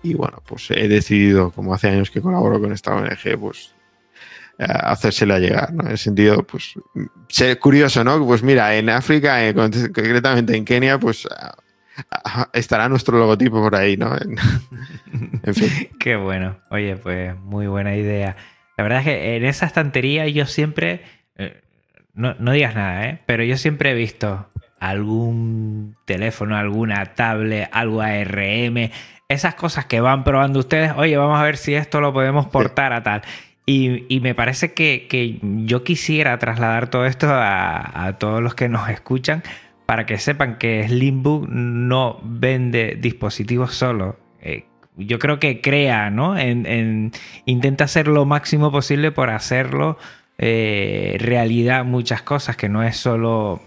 [0.01, 3.73] y bueno, pues he decidido, como hace años que colaboro con esta ONG, pues
[4.57, 5.83] eh, hacérsela llegar, ¿no?
[5.85, 6.73] En el sentido, pues,
[7.27, 8.25] ser curioso, ¿no?
[8.25, 11.27] Pues mira, en África, eh, concretamente en Kenia, pues
[12.53, 14.15] estará nuestro logotipo por ahí, ¿no?
[14.15, 14.37] En,
[15.43, 15.89] en fin.
[15.99, 16.57] Qué bueno.
[16.69, 18.35] Oye, pues muy buena idea.
[18.77, 21.03] La verdad es que en esa estantería yo siempre,
[21.37, 21.61] eh,
[22.13, 23.21] no, no digas nada, ¿eh?
[23.25, 28.89] Pero yo siempre he visto algún teléfono, alguna tablet, algo ARM,
[29.29, 32.93] esas cosas que van probando ustedes, oye, vamos a ver si esto lo podemos portar
[32.93, 33.21] a tal.
[33.65, 38.55] Y, y me parece que, que, yo quisiera trasladar todo esto a, a, todos los
[38.55, 39.43] que nos escuchan
[39.85, 44.17] para que sepan que Slimbook no vende dispositivos solo.
[44.41, 44.65] Eh,
[44.97, 46.35] yo creo que crea, ¿no?
[46.35, 47.11] En, en,
[47.45, 49.99] intenta hacer lo máximo posible por hacerlo
[50.39, 53.61] eh, realidad muchas cosas, que no es solo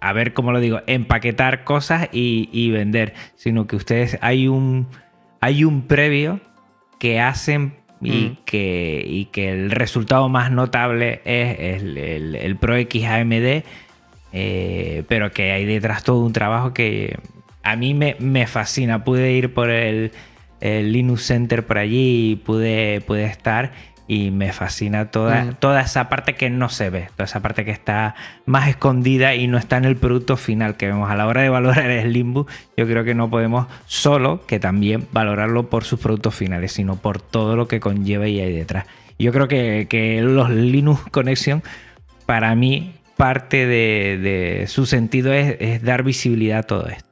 [0.00, 4.88] a ver cómo lo digo, empaquetar cosas y, vender, sino que ustedes hay un,
[5.40, 6.40] hay un previo
[6.98, 8.36] que hacen y, mm.
[8.44, 11.96] que, y que el resultado más notable es el,
[12.34, 13.62] el, Pro X AMD,
[14.32, 17.18] eh, pero que hay detrás todo un trabajo que
[17.62, 19.04] a mí me, me fascina.
[19.04, 20.12] Pude ir por el,
[20.60, 23.72] el, Linux Center por allí y pude, pude estar
[24.10, 25.54] y me fascina toda, mm.
[25.60, 29.46] toda esa parte que no se ve, toda esa parte que está más escondida y
[29.46, 32.48] no está en el producto final que vemos a la hora de valorar el Limbo.
[32.76, 37.20] Yo creo que no podemos solo que también valorarlo por sus productos finales, sino por
[37.20, 38.86] todo lo que conlleva y hay detrás.
[39.16, 41.62] Yo creo que, los Linux Connection,
[42.26, 47.09] para mí, parte de, su sentido es, es dar visibilidad a todo esto.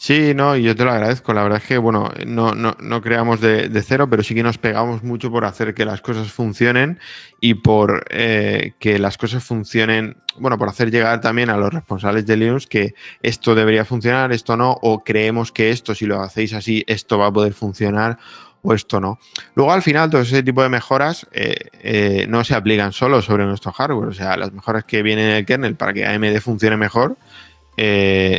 [0.00, 1.34] Sí, no, yo te lo agradezco.
[1.34, 4.56] La verdad es que, bueno, no, no, no creamos de, cero, pero sí que nos
[4.56, 7.00] pegamos mucho por hacer que las cosas funcionen
[7.40, 12.26] y por eh, que las cosas funcionen, bueno, por hacer llegar también a los responsables
[12.26, 16.54] de Linux que esto debería funcionar, esto no, o creemos que esto, si lo hacéis
[16.54, 18.18] así, esto va a poder funcionar
[18.62, 19.18] o esto no.
[19.56, 23.46] Luego, al final, todo ese tipo de mejoras eh, eh, no se aplican solo sobre
[23.46, 24.10] nuestro hardware.
[24.10, 27.16] O sea, las mejoras que vienen en el kernel para que AMD funcione mejor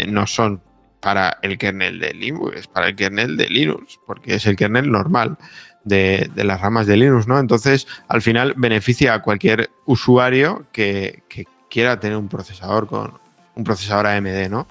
[0.07, 0.61] no son
[0.99, 5.37] para el kernel de Linux, para el kernel de Linux, porque es el kernel normal
[5.83, 7.39] de, las ramas de Linux, ¿no?
[7.39, 11.23] Entonces, al final beneficia a cualquier usuario que,
[11.69, 13.13] quiera tener un procesador con
[13.53, 14.67] un procesador AMD, ¿no?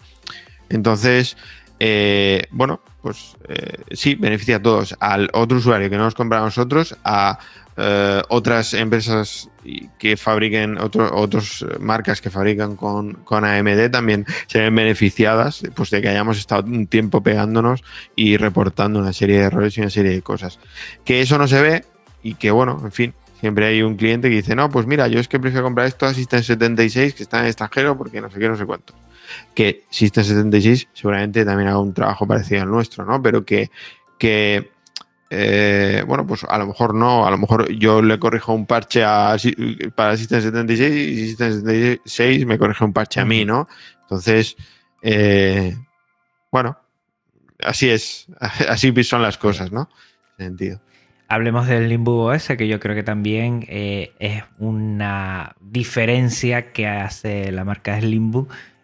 [0.69, 1.37] Entonces,
[1.79, 4.94] eh, bueno, pues eh, sí, beneficia a todos.
[5.01, 7.38] Al otro usuario que no nos compra a nosotros, a
[7.79, 9.49] eh, otras empresas
[9.99, 16.03] que fabriquen, otras marcas que fabrican con, con, AMD también se ven beneficiadas pues, de
[16.03, 17.83] que hayamos estado un tiempo pegándonos
[18.14, 20.59] y reportando una serie de errores y una serie de cosas.
[21.07, 21.85] Que eso no se ve
[22.23, 25.18] y que, bueno, en fin, siempre hay un cliente que dice, no, pues mira, yo
[25.18, 28.38] es que prefiero comprar esto a System 76 que está en extranjero porque no sé
[28.38, 28.92] qué, no sé cuánto.
[29.55, 33.23] Que System 76 seguramente también haga un trabajo parecido al nuestro, ¿no?
[33.23, 33.71] Pero que,
[34.19, 34.71] que
[35.31, 39.05] eh, bueno, pues a lo mejor no, a lo mejor yo le corrijo un parche
[39.05, 39.37] a,
[39.95, 43.69] para System 76 y System 76 me corrige un parche a mí, ¿no?
[44.03, 44.57] Entonces,
[45.03, 45.77] eh,
[46.51, 46.79] bueno,
[47.61, 48.27] así es,
[48.69, 49.88] así son las cosas, ¿no?
[50.38, 50.81] sentido.
[51.27, 57.53] Hablemos del Limbo OS, que yo creo que también eh, es una diferencia que hace
[57.53, 58.01] la marca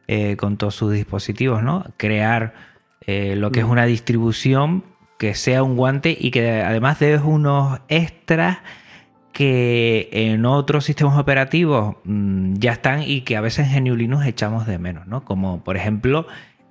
[0.07, 1.85] Limbo con todos sus dispositivos, ¿no?
[1.97, 2.55] Crear
[3.07, 3.71] lo que es mm.
[3.71, 4.85] una distribución
[5.19, 8.59] que sea un guante y que además debes unos extras
[9.33, 14.27] que en otros sistemas operativos mm, ya están y que a veces en GNU Linux
[14.27, 15.25] echamos de menos, ¿no?
[15.25, 16.27] Como por ejemplo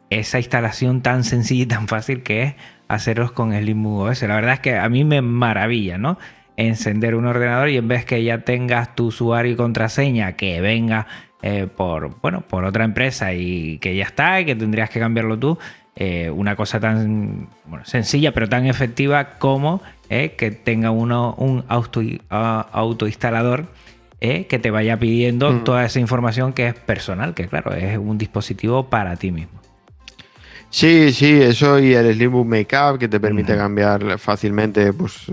[0.09, 2.55] esa instalación tan sencilla y tan fácil que es
[2.87, 4.21] hacerlos con el OS.
[4.23, 6.17] La verdad es que a mí me maravilla, ¿no?
[6.55, 11.07] Encender un ordenador y en vez que ya tengas tu usuario y contraseña que venga
[11.45, 15.37] eh, por, bueno, por otra empresa y que ya está y que tendrías que cambiarlo
[15.37, 15.59] tú,
[15.93, 17.49] eh, una cosa tan
[17.83, 23.67] sencilla pero tan efectiva como eh, que tenga uno un auto, autoinstalador
[24.21, 25.63] que te vaya pidiendo mm.
[25.65, 29.59] toda esa información que es personal, que claro, es un dispositivo para ti mismo.
[30.73, 35.27] Sí, sí, eso y el Slimbook Makeup que te permite cambiar fácilmente pues,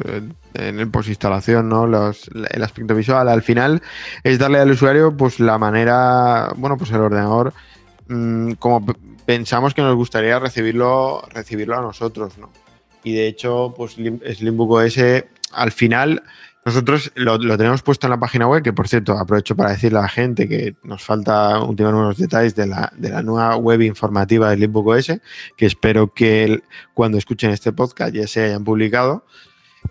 [0.53, 1.87] en el post-instalación, ¿no?
[1.87, 3.27] el aspecto visual.
[3.27, 3.81] Al final
[4.23, 7.55] es darle al usuario pues la manera, bueno, pues el ordenador
[8.09, 8.85] mm, como
[9.25, 12.51] pensamos que nos gustaría recibirlo, recibirlo a nosotros, ¿no?
[13.03, 14.99] Y de hecho, pues Slimbook OS
[15.53, 16.23] al final
[16.65, 20.03] nosotros lo, tenemos puesto en la página web, que por cierto, aprovecho para decirle a
[20.03, 24.51] la gente que nos falta últimos unos detalles de la, de la nueva web informativa
[24.51, 25.13] de Slimbook OS,
[25.57, 26.63] que espero que
[26.95, 29.25] cuando escuchen este podcast ya se hayan publicado.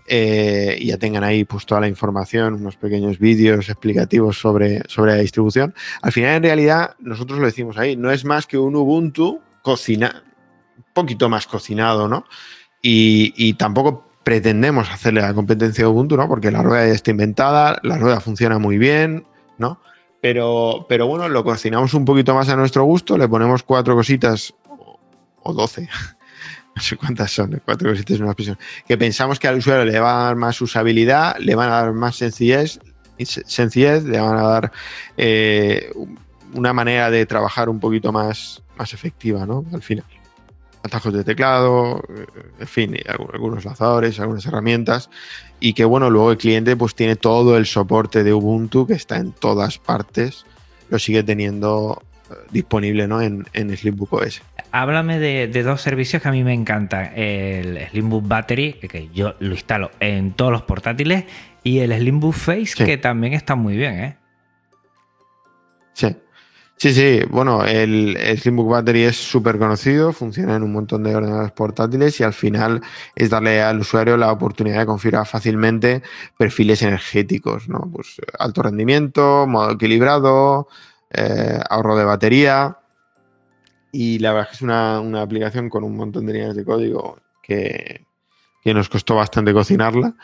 [0.06, 5.12] Eh, y ya tengan ahí pues toda la información, unos pequeños vídeos explicativos sobre, sobre
[5.12, 5.74] la distribución.
[6.02, 10.22] Al final, en realidad, nosotros lo decimos ahí, no es más que un Ubuntu cocina,
[10.76, 12.24] un poquito más cocinado, ¿no?
[12.82, 16.28] Y, tampoco pretendemos hacerle la competencia a Ubuntu, ¿no?
[16.28, 19.26] Porque la rueda ya está inventada, la rueda funciona muy bien,
[19.58, 19.80] ¿no?
[20.20, 24.54] Pero, pero bueno, lo cocinamos un poquito más a nuestro gusto, le ponemos cuatro cositas
[25.42, 25.88] o doce
[26.76, 29.98] no sé cuántas son, cuatro cositas en una expresión, que pensamos que al usuario le
[29.98, 32.78] va a dar más usabilidad, le van a dar más sencillez,
[33.18, 34.72] sencillez le van a dar
[35.16, 35.90] eh,
[36.54, 39.64] una manera de trabajar un poquito más, más efectiva, ¿no?
[39.72, 40.04] Al final.
[40.82, 42.26] Atajos de teclado, eh,
[42.60, 45.10] en fin, algunos lanzadores, algunas herramientas,
[45.60, 49.16] y que bueno, luego el cliente pues tiene todo el soporte de Ubuntu que está
[49.16, 50.46] en todas partes,
[50.88, 52.02] lo sigue teniendo
[52.50, 53.20] disponible ¿no?
[53.20, 54.42] en, en Slimbook OS.
[54.72, 57.12] Háblame de, dos servicios que a mí me encantan.
[57.16, 61.24] El Slimbook Battery, que yo lo instalo en todos los portátiles,
[61.62, 64.00] y el Slimbook Face, que también está muy bien.
[64.00, 64.16] ¿eh?
[65.92, 66.16] Sí.
[66.80, 71.52] Sí, sí, bueno, el, Slimbook Battery es súper conocido, funciona en un montón de ordenadores
[71.52, 72.80] portátiles y al final
[73.14, 76.02] es darle al usuario la oportunidad de configurar fácilmente
[76.38, 77.80] perfiles energéticos, ¿no?
[77.92, 80.68] Pues alto rendimiento, modo equilibrado,
[81.10, 82.78] eh, ahorro de batería
[83.92, 87.18] y la verdad es que es una, aplicación con un montón de líneas de código
[87.42, 88.06] que,
[88.64, 90.14] nos costó bastante cocinarla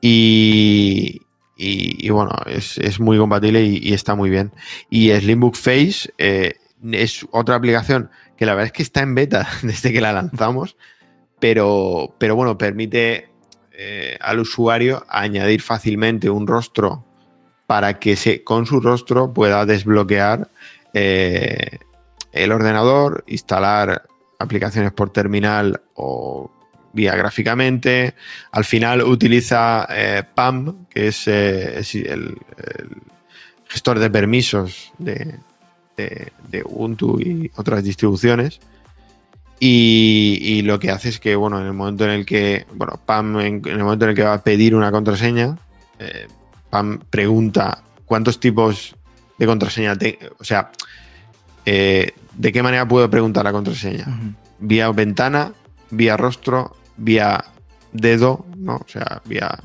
[0.00, 1.20] y,
[1.56, 4.52] y, bueno, es, muy compatible y, está muy bien.
[4.90, 6.54] Y Slimbook Face eh,
[6.92, 10.76] es otra aplicación que la verdad es que está en beta desde que la lanzamos,
[11.38, 13.28] pero, pero bueno, permite
[13.72, 17.04] eh, al usuario añadir fácilmente un rostro
[17.66, 20.48] para que se, con su rostro pueda desbloquear
[20.92, 21.78] eh,
[22.32, 24.06] el ordenador, instalar
[24.38, 26.50] aplicaciones por terminal o
[26.94, 28.14] vía gráficamente.
[28.52, 32.38] Al final utiliza eh, PAM, que es, eh, el,
[33.68, 35.38] gestor de permisos de,
[36.64, 38.60] Ubuntu y otras distribuciones.
[39.60, 43.40] Y, lo que hace es que, bueno, en el momento en el que, bueno, PAM,
[43.40, 45.58] en, el momento en el que va a pedir una contraseña,
[45.98, 46.26] eh,
[46.70, 48.94] PAM pregunta cuántos tipos
[49.38, 49.96] de contraseña,
[50.38, 50.70] o sea,
[51.64, 54.06] de qué manera puedo preguntar la contraseña.
[54.58, 55.52] Vía ventana,
[55.90, 57.44] vía rostro, vía
[57.92, 58.76] dedo, ¿no?
[58.76, 59.58] O sea, vía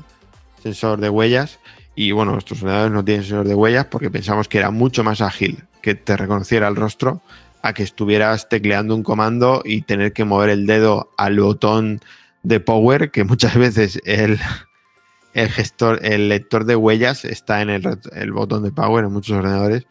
[0.62, 1.58] sensor de huellas.
[1.94, 5.20] Y bueno, nuestros ordenadores no tienen sensor de huellas porque pensamos que era mucho más
[5.20, 7.22] ágil que te reconociera el rostro
[7.62, 12.00] a que estuvieras tecleando un comando y tener que mover el dedo al botón
[12.42, 14.38] de power, que muchas veces el,
[15.34, 19.86] el gestor, el lector de huellas está en el, botón de power en muchos ordenadores.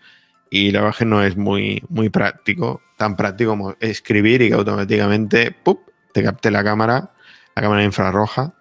[0.50, 4.56] Y la verdad que no es muy, muy práctico, tan práctico como escribir y que
[4.56, 5.56] automáticamente
[6.12, 7.12] te capte la cámara
[7.60, 8.54] la cámara infrarroja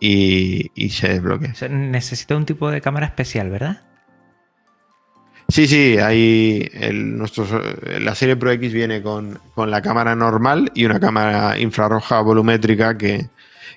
[0.00, 1.52] y, se desbloquea.
[1.68, 3.82] necesita un tipo de cámara especial, ¿verdad?
[5.48, 7.18] Sí, sí, hay el,
[8.00, 13.28] la serie Pro X viene con, la cámara normal y una cámara infrarroja volumétrica que,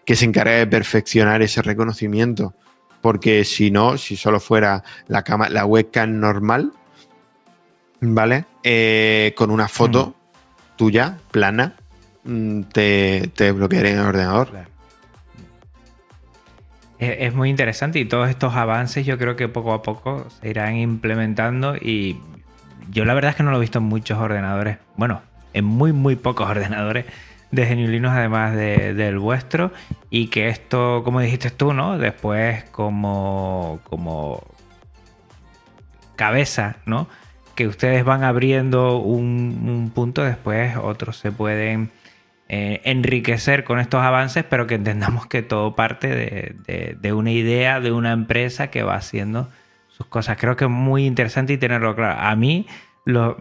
[0.06, 2.54] se encarga de perfeccionar ese reconocimiento.
[3.02, 6.72] Porque si no, si solo fuera la, la webcam normal,
[8.00, 8.46] ¿vale?
[8.64, 10.78] Eh, con una foto mm.
[10.78, 11.76] tuya, plana,
[12.24, 14.50] te, te bloquearía en el ordenador.
[17.00, 20.76] Es, muy interesante y todos estos avances yo creo que poco a poco se irán
[20.76, 22.20] implementando y
[22.92, 25.94] yo la verdad es que no lo he visto en muchos ordenadores, bueno, en muy
[25.94, 27.06] muy pocos ordenadores
[27.50, 29.72] de GNU además del vuestro
[30.12, 31.98] y que esto, como dijiste tú, ¿no?
[31.98, 34.44] Después como, como
[36.16, 37.08] cabeza, ¿no?
[37.56, 41.90] Que ustedes van abriendo un punto, después otros se pueden
[42.54, 47.94] eh, enriquecer con estos avances, pero que entendamos que todo parte de, una idea, de
[47.94, 49.48] una empresa que va haciendo
[49.88, 50.36] sus cosas.
[50.38, 52.20] Creo que es muy interesante y tenerlo claro.
[52.20, 52.68] A mí,
[53.06, 53.38] lo,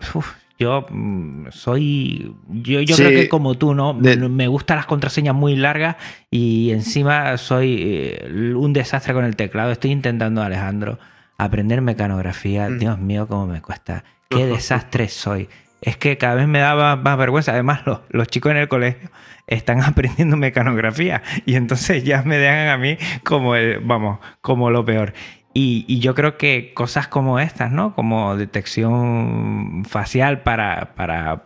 [0.61, 2.37] yo mm, soy.
[2.51, 3.95] Yo, yo creo que como tú, ¿no?
[3.95, 5.97] Me gustan las contraseñas muy largas
[6.31, 9.73] y encima soy eh, un desastre con el teclado.
[9.73, 11.01] Estoy intentando, Alejandro,
[11.37, 12.69] aprender mecanografía.
[12.69, 12.79] Mm.
[12.79, 14.05] Dios mío, cómo me cuesta.
[14.29, 15.49] Qué desastre soy
[15.83, 17.53] es que cada vez me daba más vergüenza.
[17.53, 19.11] Además, los, chicos en el colegio
[19.47, 24.85] están aprendiendo mecanografía y entonces ya me dejan a mí como el, vamos, como lo
[24.85, 25.15] peor.
[25.53, 27.93] Y, yo creo que cosas como estas, ¿no?
[27.97, 30.95] Como detección facial para,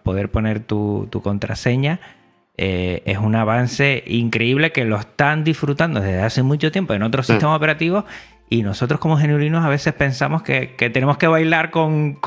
[0.03, 2.01] poder poner tu, contraseña,
[2.59, 7.27] eh, es un avance increíble que lo están disfrutando desde hace mucho tiempo en otros
[7.27, 8.05] sistemas operativos
[8.49, 12.19] y nosotros como genuinos a veces pensamos que, tenemos que bailar con,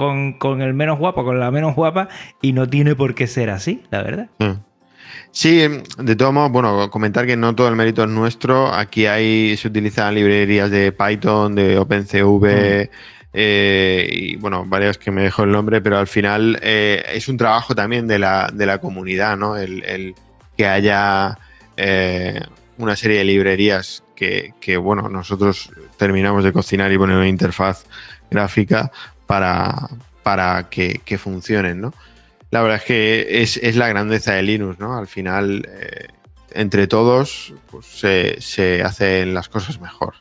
[0.59, 2.09] el menos guapo, con la menos guapa,
[2.41, 4.29] y no tiene por qué ser así, la verdad.
[4.39, 4.63] Mm.
[5.31, 5.61] Sí,
[5.99, 8.73] de todos modos, bueno, comentar que no todo el mérito es nuestro.
[8.73, 12.89] Aquí hay, se utilizan librerías de Python, de OpenCV, mm.
[13.33, 17.37] eh, y bueno, varias que me dejo el nombre, pero al final eh, es un
[17.37, 19.55] trabajo también de la, de la comunidad, ¿no?
[19.57, 20.15] El,
[20.57, 21.37] que haya
[21.77, 22.41] eh,
[22.79, 27.85] una serie de librerías que, bueno, nosotros terminamos de cocinar y poner una interfaz
[28.29, 28.91] gráfica
[29.27, 29.89] para,
[30.23, 31.93] para que, funcionen, ¿no?
[32.49, 34.97] La verdad es que es, la grandeza de Linux, ¿no?
[34.97, 36.07] Al final, eh,
[36.51, 37.85] entre todos, pues,
[38.39, 40.15] se, hacen las cosas mejor.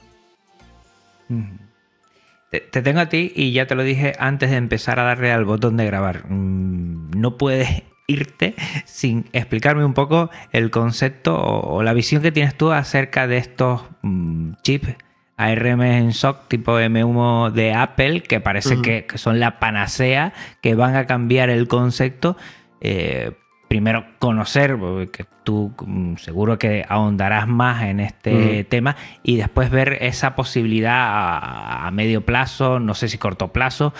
[2.50, 5.44] Te, tengo a ti y ya te lo dije antes de empezar a darle al
[5.44, 6.26] botón de grabar.
[6.28, 8.54] Mm, no puedes irte
[8.84, 13.82] sin explicarme un poco el concepto o, la visión que tienes tú acerca de estos
[14.02, 14.94] mm, chips
[15.36, 20.32] ARM en SOC tipo M1 de Apple, que parece que, son la panacea,
[20.62, 22.36] que van a cambiar el concepto.
[22.80, 23.32] Eh,
[23.68, 29.98] primero conocer, porque tú mm, seguro que ahondarás más en este tema, y después ver
[30.00, 33.92] esa posibilidad a, medio plazo, no sé si corto plazo,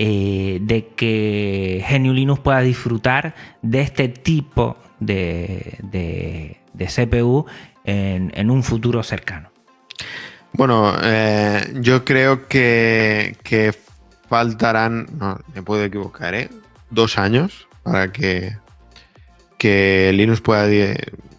[0.00, 7.46] eh, de que GNU Linux pueda disfrutar de este tipo de, CPU
[7.84, 9.50] en, un futuro cercano?
[10.52, 13.34] Bueno, eh, yo creo que,
[14.28, 16.48] faltarán, no, me puedo equivocar, ¿eh?
[16.90, 18.56] dos años para que,
[19.58, 20.68] que Linux pueda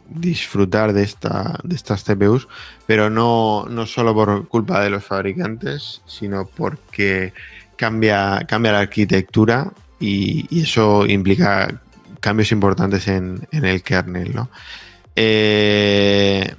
[0.10, 2.50] disfrutar de, esta, de estas CPUs,
[2.86, 7.34] pero no, no solo por culpa de los fabricantes, sino porque
[7.80, 9.72] cambia, cambia la arquitectura
[10.02, 11.82] y, eso implica
[12.20, 14.50] cambios importantes en, el kernel, ¿no?
[15.16, 16.54] Eh,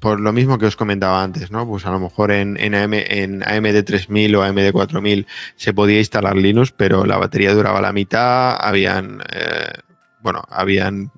[0.00, 1.66] por lo mismo que os comentaba antes, ¿no?
[1.66, 6.72] Pues a lo mejor en, en, AMD 3000 o AMD 4000 se podía instalar Linux,
[6.72, 9.72] pero la batería duraba la mitad, habían, eh,
[10.20, 11.10] bueno, habían,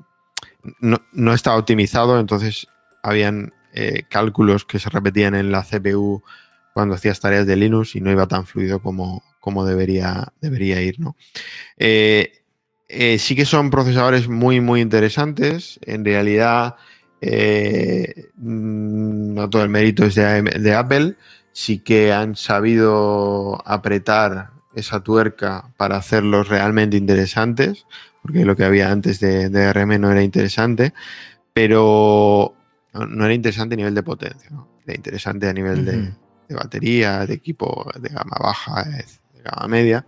[0.81, 2.69] no, estaba optimizado, entonces
[3.03, 6.23] habían eh, cálculos que se repetían en la CPU
[6.75, 11.01] cuando hacías tareas de Linux y no iba tan fluido como, como debería, debería ir,
[11.01, 11.17] ¿no?
[11.77, 12.33] Eh,
[13.19, 15.79] sí que son procesadores muy, muy interesantes.
[15.83, 16.77] En realidad,
[17.21, 21.17] eh, no todo el mérito es de, Apple,
[21.53, 27.87] sí que han sabido apretar esa tuerca para hacerlos realmente interesantes,
[28.23, 30.93] porque lo que había antes de, de RM no era interesante,
[31.53, 32.55] pero
[32.93, 34.51] no, era interesante a nivel de potencia,
[34.87, 38.87] era interesante a nivel de, batería, de equipo de gama baja,
[39.51, 40.07] gama media.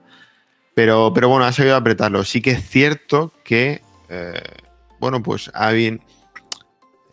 [0.74, 2.24] Pero, pero bueno, ha sabido apretarlo.
[2.24, 4.42] Sí que es cierto que, eh,
[4.98, 6.00] bueno, pues ha bien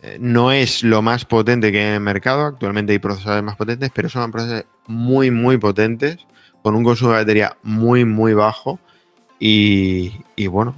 [0.03, 2.45] eh, no es lo más potente que hay en el mercado.
[2.45, 6.17] Actualmente hay procesadores más potentes, pero son procesadores muy, muy potentes,
[6.61, 8.80] con un consumo de batería muy, muy bajo.
[9.39, 10.13] Y,
[10.47, 10.75] bueno,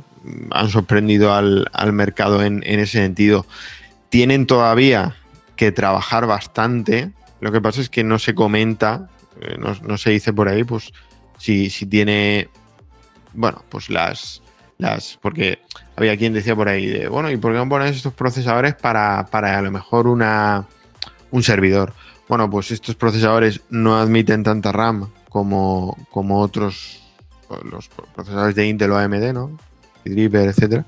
[0.51, 3.45] han sorprendido al, mercado en, ese sentido.
[4.09, 5.15] Tienen todavía
[5.55, 7.11] que trabajar bastante.
[7.41, 9.09] Lo que pasa es que no se comenta,
[9.41, 10.91] eh, no, se dice por ahí, pues
[11.39, 12.49] si, si tiene,
[13.33, 14.43] bueno, pues las,
[14.77, 15.59] las, porque
[15.95, 19.21] había quien decía por ahí de, bueno, ¿y por qué no pones estos procesadores para,
[19.21, 20.67] a lo mejor una,
[21.31, 21.93] un servidor?
[22.27, 27.01] Bueno, pues estos procesadores no admiten tanta RAM como, como otros,
[27.69, 29.57] los procesadores de Intel o AMD, ¿no?
[30.05, 30.85] Driver, etcétera.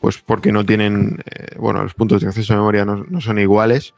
[0.00, 3.94] Pues porque no tienen, eh, bueno, los puntos de acceso a memoria no, son iguales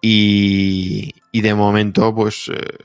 [0.00, 2.78] y, de momento, pues eh,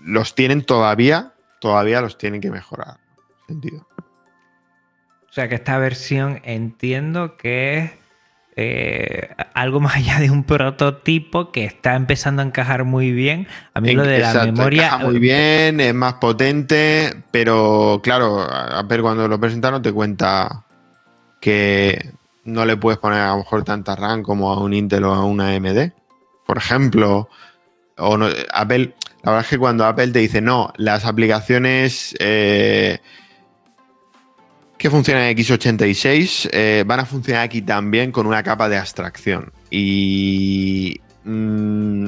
[0.00, 2.98] los tienen todavía, todavía los tienen que mejorar.
[3.46, 3.86] Sentido.
[5.28, 7.90] O sea que esta versión entiendo que es
[8.56, 13.46] eh, algo más allá de un prototipo que está empezando a encajar muy bien.
[13.74, 14.86] A mí lo de la memoria.
[14.86, 20.64] Encaja muy bien, es más potente, pero claro, a ver cuando lo presentaron te cuenta
[21.40, 22.12] que
[22.44, 25.24] no le puedes poner a lo mejor tanta RAM como a un Intel o a
[25.24, 25.92] una AMD.
[26.46, 27.28] Por ejemplo,
[27.98, 28.18] o
[28.52, 28.94] Apple,
[29.28, 32.16] la verdad es que cuando Apple te dice no, las aplicaciones.
[32.18, 32.98] Eh,
[34.78, 39.52] que funcionan en x86 eh, van a funcionar aquí también con una capa de abstracción.
[39.70, 42.06] Y, mm,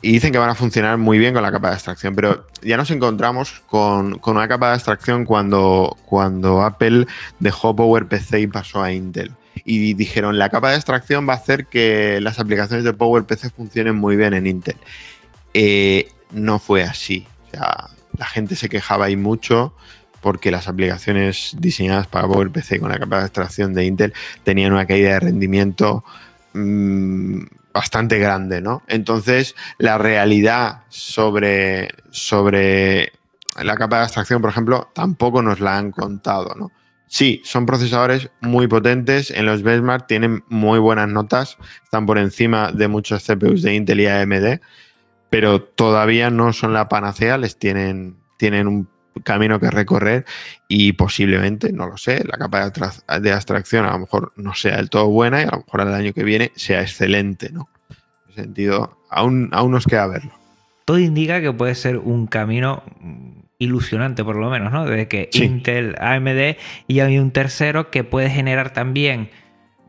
[0.00, 2.78] y, dicen que van a funcionar muy bien con la capa de abstracción, pero ya
[2.78, 7.06] nos encontramos con, una capa de abstracción cuando, cuando Apple
[7.40, 9.32] dejó PowerPC y pasó a Intel.
[9.64, 13.96] Y dijeron, la capa de abstracción va a hacer que las aplicaciones de PowerPC funcionen
[13.96, 14.76] muy bien en Intel.
[15.52, 17.26] Eh, no fue así.
[17.52, 19.74] La gente se quejaba ahí mucho
[20.20, 24.12] porque las aplicaciones diseñadas para PowerPC con la capa de abstracción de Intel
[24.42, 26.04] tenían una caída de rendimiento
[26.54, 28.82] mm, bastante grande, ¿no?
[28.88, 33.12] Entonces, la realidad sobre, sobre
[33.62, 36.72] la capa de abstracción, por ejemplo, tampoco nos la han contado, ¿no?
[37.06, 39.30] Sí, son procesadores muy potentes.
[39.30, 41.56] En los benchmark tienen muy buenas notas.
[41.82, 44.60] Están por encima de muchos CPUs de Intel y AMD,
[45.30, 47.38] pero todavía no son la panacea.
[47.38, 48.88] Les tienen, tienen un
[49.24, 50.24] camino que recorrer
[50.68, 52.70] y posiblemente, no lo sé, la capa
[53.20, 55.94] de, abstracción a lo mejor no sea del todo buena y a lo mejor el
[55.94, 57.68] año que viene sea excelente, ¿no?
[57.90, 60.32] En ese sentido, aún, aún nos queda verlo.
[60.84, 62.82] Todo indica que puede ser un camino
[63.58, 64.86] ilusionante por lo menos, ¿no?
[64.86, 66.56] Desde que Intel, AMD
[66.86, 69.30] y hay un tercero que puede generar también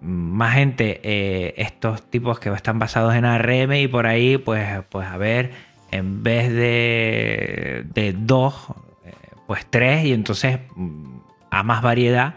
[0.01, 5.07] más gente eh, estos tipos que están basados en ARM y por ahí pues, pues
[5.07, 5.51] a ver,
[5.91, 8.73] en vez de, de dos
[9.49, 11.17] pues tres y entonces mm,
[11.49, 12.35] a más variedad.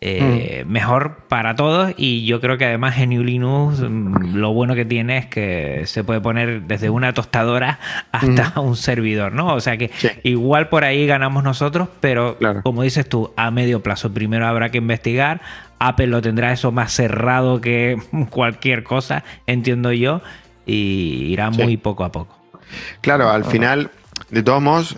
[0.00, 0.70] Eh, mm.
[0.70, 5.18] Mejor para todos y yo creo que además en Linux mm, lo bueno que tiene
[5.18, 7.78] es que se puede poner desde una tostadora
[8.12, 9.54] hasta un servidor, ¿no?
[9.54, 9.90] O sea que
[10.22, 14.12] igual por ahí ganamos nosotros, pero como dices tú, a medio plazo.
[14.12, 15.40] Primero habrá que investigar,
[15.78, 17.98] Apple lo tendrá eso más cerrado que
[18.30, 20.22] cualquier cosa, entiendo yo,
[20.66, 22.36] y irá muy poco a poco.
[23.00, 23.90] Claro, al final,
[24.30, 24.96] de todos modos,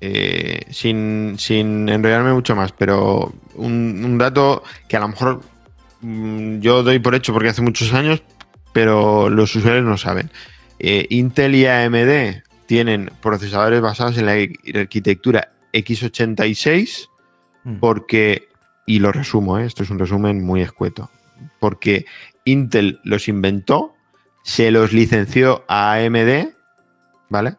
[0.00, 5.42] eh, sin, sin, enrollarme mucho más, pero un, dato que a lo mejor
[6.00, 8.22] mm, yo doy por hecho porque hace muchos años,
[8.72, 10.30] pero los usuarios no saben.
[10.78, 17.08] Eh, Intel y AMD tienen procesadores basados en la arquitectura x86
[17.64, 17.76] mm.
[17.76, 18.48] porque,
[18.86, 21.10] y lo resumo, esto es un resumen muy escueto,
[21.58, 22.06] porque
[22.44, 23.94] Intel los inventó,
[24.42, 26.48] se los licenció a AMD,
[27.28, 27.56] ¿vale?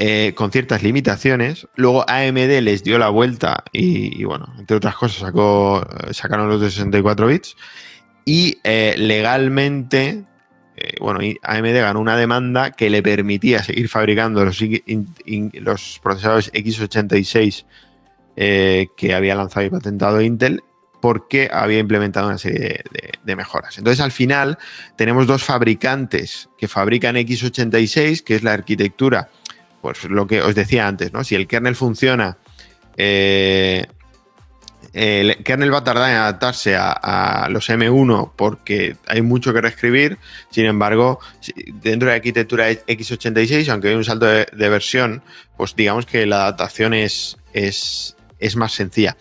[0.00, 1.66] Eh, con ciertas limitaciones.
[1.74, 6.70] Luego AMD les dio la vuelta y, bueno, entre otras cosas sacó, sacaron los de
[6.70, 7.56] 64 bits.
[8.24, 10.24] Y eh, legalmente,
[10.76, 17.66] eh, bueno, AMD ganó una demanda que le permitía seguir fabricando los procesadores x86
[18.36, 20.62] que había lanzado y patentado Intel
[21.00, 22.82] porque había implementado una serie
[23.24, 23.78] de, mejoras.
[23.78, 24.58] Entonces, al final,
[24.96, 29.28] tenemos dos fabricantes que fabrican x86, que es la arquitectura,
[29.82, 31.24] pues lo que os decía antes, ¿no?
[31.24, 32.38] Si el kernel funciona,
[32.96, 33.86] eh,
[34.92, 40.18] el kernel va a tardar en adaptarse a, los M1 porque hay mucho que reescribir.
[40.50, 41.20] Sin embargo,
[41.82, 45.22] dentro de la arquitectura x86, aunque hay un salto de, versión,
[45.56, 49.16] pues digamos que la adaptación es, es, es más sencilla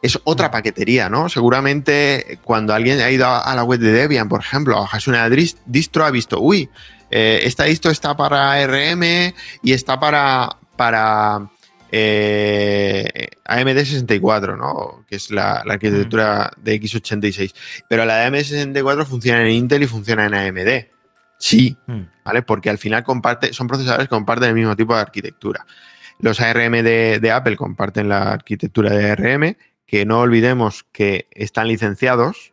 [0.00, 1.28] es otra paquetería, ¿no?
[1.28, 5.28] Seguramente cuando alguien ha ido a la web de Debian, por ejemplo, a bajarse una
[5.66, 6.70] distro, ha visto, uy,
[7.10, 11.50] eh, esta distro está para RM y está para, para
[11.90, 15.04] eh, AMD64, ¿no?
[15.08, 17.54] Que es la, arquitectura de x86.
[17.88, 20.86] Pero la de AMD64 funciona en Intel y funciona en AMD.
[21.38, 22.00] Sí, mm.
[22.24, 22.42] ¿vale?
[22.42, 25.64] Porque al final comparte, son procesadores que comparten el mismo tipo de arquitectura.
[26.20, 29.56] Los ARM de, de Apple comparten la arquitectura de ARM
[29.86, 32.52] que no olvidemos que están licenciados.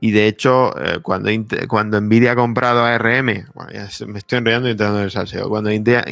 [0.00, 1.30] Y de hecho, eh, cuando,
[1.68, 5.48] cuando Nvidia ha comprado ARM, bueno, ya me estoy enrollando y entrando en el salseo.
[5.48, 6.04] Cuando Nvidia,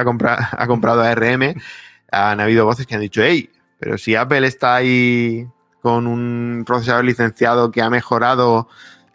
[0.00, 1.54] ha, comprado ARM,
[2.10, 5.46] han habido voces que han dicho, hey, pero si Apple está ahí
[5.80, 8.68] con un procesador licenciado que ha mejorado,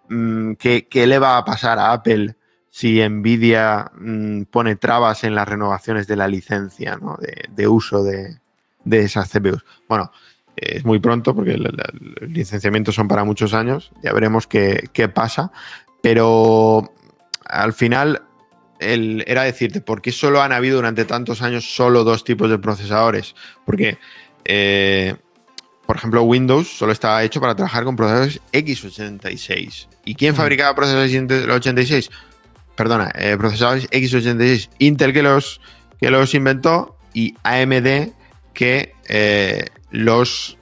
[0.10, 2.36] mm, ¿qué, le va a pasar a Apple
[2.72, 7.00] si Nvidia mm, pone trabas en las renovaciones de la licencia
[7.50, 8.40] de, uso de,
[8.84, 9.64] de esas CPUs?
[9.88, 10.12] Bueno,
[10.58, 11.72] es muy pronto porque los
[12.22, 15.52] licenciamientos son para muchos años, ya veremos qué, pasa,
[16.02, 16.94] pero
[17.46, 18.24] al final
[18.80, 23.36] era decirte, ¿por qué solo han habido durante tantos años solo dos tipos de procesadores?
[23.66, 23.98] Porque,
[24.46, 25.16] eh,
[25.86, 29.88] por ejemplo, Windows solo estaba hecho para trabajar con procesadores x86.
[30.06, 30.38] ¿Y quién mm.
[30.38, 32.10] fabricaba procesadores x86?
[32.76, 34.70] Perdona, eh, procesadores x86.
[34.80, 35.62] Intel que los,
[36.00, 38.12] que los inventó y AMD
[38.54, 40.58] que eh, los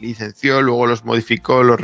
[0.00, 1.78] licenció, luego los modificó, los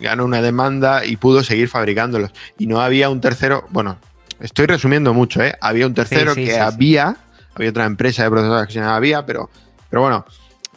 [0.00, 2.32] ganó una demanda y pudo seguir fabricándolos.
[2.58, 3.98] Y no había un tercero, bueno,
[4.40, 5.54] estoy resumiendo mucho, ¿eh?
[5.60, 7.16] Había un tercero que había,
[7.54, 9.50] había otra empresa de procesadores que se llamaba Había, pero,
[9.90, 10.24] pero bueno,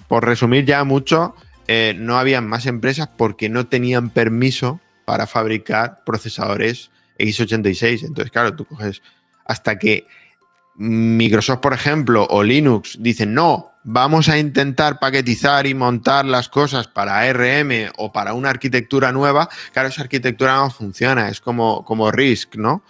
[0.07, 1.35] por resumir ya mucho,
[1.67, 8.05] eh, no había más empresas porque no tenían permiso para fabricar procesadores x86.
[8.05, 9.01] Entonces, claro, tú coges
[9.45, 10.05] hasta que
[10.75, 16.87] Microsoft, por ejemplo, o Linux dicen, no, vamos a intentar paquetizar y montar las cosas
[16.87, 22.11] para ARM o para una arquitectura nueva, claro, esa arquitectura no funciona, es como, como
[22.11, 22.83] RISC, ¿no?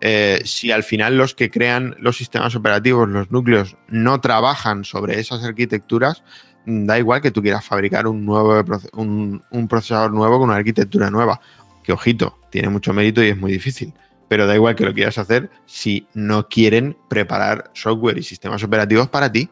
[0.00, 5.18] Eh, si al final los que crean los sistemas operativos, los núcleos, no trabajan sobre
[5.18, 6.22] esas arquitecturas,
[6.66, 8.62] da igual que tú quieras fabricar un, nuevo,
[8.92, 11.40] un procesador nuevo con una arquitectura nueva.
[11.82, 13.94] Que ojito, tiene mucho mérito y es muy difícil
[14.28, 19.08] pero da igual que lo quieras hacer si no quieren preparar software y sistemas operativos
[19.08, 19.50] para ti.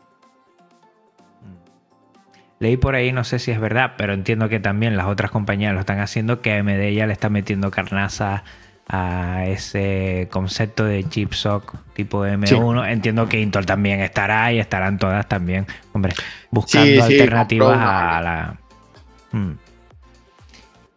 [2.59, 5.74] Leí por ahí, no sé si es verdad, pero entiendo que también las otras compañías
[5.74, 8.44] lo están haciendo, que AMD ya le está metiendo carnaza
[8.88, 12.88] a ese concepto de chipsock tipo M1.
[12.90, 16.14] Entiendo que Intel también estará y estarán todas también, hombre,
[16.50, 18.57] buscando alternativas a la...
[19.32, 19.52] Hmm.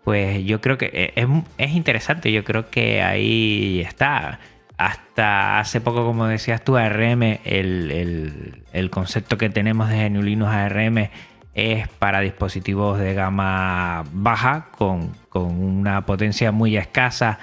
[0.05, 4.39] Pues yo creo que e, es, interesante, yo creo que ahí está.
[4.77, 10.51] Hasta hace poco, como decías tú, ARM, el, el concepto que tenemos de GNU Linux
[10.51, 11.09] ARM
[11.53, 17.39] es para dispositivos de gama baja con, una potencia muy escasa,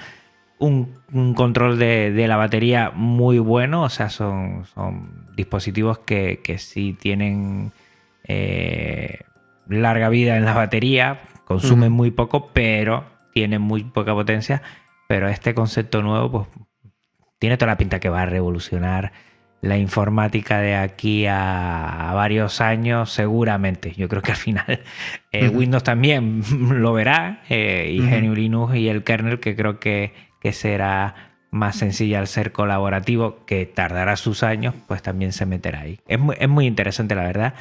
[0.59, 0.93] un,
[1.35, 7.71] control de, la batería muy bueno, o sea, son, son dispositivos que, que sí tienen
[8.23, 9.19] eh,
[9.67, 14.61] larga vida en la batería, consumen muy poco, pero tienen muy poca potencia,
[15.07, 16.67] pero este concepto nuevo pues
[17.39, 19.11] tiene toda la pinta que va a revolucionar
[19.61, 23.93] la informática de aquí a, varios años, seguramente.
[23.97, 24.81] Yo creo que al final
[25.31, 26.43] eh, Windows también
[26.81, 30.13] lo verá, eh, y Linux y el kernel, que creo que,
[30.51, 35.99] será más sencilla al ser colaborativo, que tardará sus años, pues también se meterá ahí.
[36.07, 37.53] Es muy, es muy interesante, la verdad,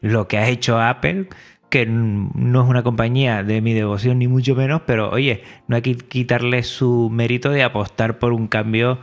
[0.00, 1.28] lo que ha hecho Apple,
[1.72, 5.80] que no es una compañía de mi devoción ni mucho menos, pero oye, no hay
[5.80, 8.98] que quitarle su mérito de apostar por un cambio,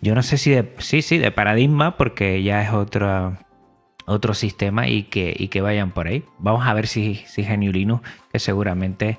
[0.00, 3.36] yo no sé si de, sí, sí, de paradigma, porque ya es otro,
[4.06, 6.24] otro sistema y que, y que vayan por ahí.
[6.38, 9.18] Vamos a ver si, si Linux, que seguramente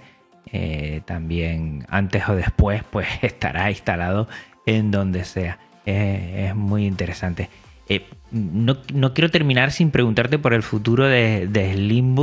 [0.52, 4.28] eh, también antes o después pues estará instalado
[4.66, 5.60] en donde sea.
[5.86, 7.50] es muy interesante.
[7.90, 8.84] Eh, no,
[9.16, 11.74] quiero terminar sin preguntarte por el futuro de, de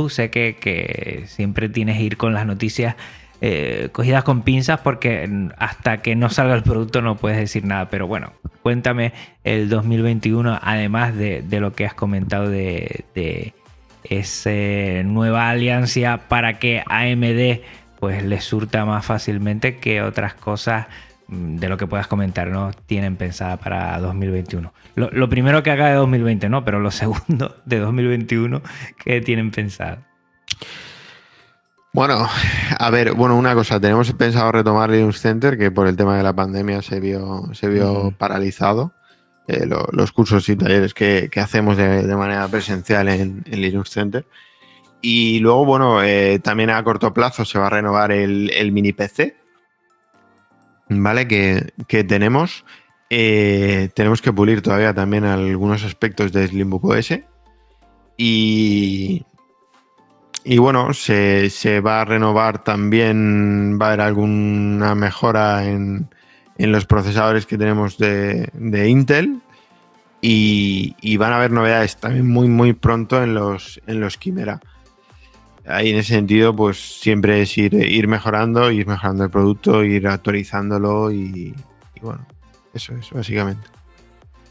[0.09, 2.95] Sé que, siempre tienes que ir con las noticias
[3.41, 7.89] eh, cogidas con pinzas porque hasta que no salga el producto no puedes decir nada.
[7.89, 8.33] Pero bueno,
[8.63, 9.13] cuéntame
[9.43, 13.53] el 2021, además de, lo que has comentado de, de
[14.03, 17.61] esa nueva alianza para que AMD
[17.99, 20.87] pues les surta más fácilmente que otras cosas
[21.27, 22.71] mm, de lo que puedas comentar, ¿no?
[22.85, 24.73] Tienen pensada para 2021.
[24.95, 26.63] Lo, primero que haga de 2020, ¿no?
[26.63, 28.61] Pero lo segundo de 2021
[29.03, 29.97] que tienen pensado.
[31.97, 32.27] Bueno,
[32.77, 36.21] a ver, bueno, una cosa, tenemos pensado retomar Linux Center, que por el tema de
[36.21, 38.93] la pandemia se vio, se vio paralizado.
[39.47, 44.27] Eh, los cursos y talleres que, hacemos de, manera presencial en, en Linux Center.
[45.01, 49.35] Y luego, bueno, eh, también a corto plazo se va a renovar el, mini PC,
[50.89, 51.27] ¿vale?
[51.27, 52.63] Que, tenemos.
[53.09, 57.21] Eh, tenemos que pulir todavía también algunos aspectos de Slimbook OS.
[58.17, 59.25] Y,
[60.49, 66.09] y bueno, se, va a renovar también, va a haber alguna mejora en,
[66.57, 68.49] los procesadores que tenemos de,
[68.87, 69.41] Intel.
[70.21, 74.61] Y, van a haber novedades también muy, muy pronto en los, en los Quimera
[75.67, 80.07] ahí en ese sentido, pues siempre es ir, ir mejorando, ir mejorando el producto, ir
[80.07, 81.53] actualizándolo y,
[82.01, 82.25] bueno,
[82.73, 83.67] eso es básicamente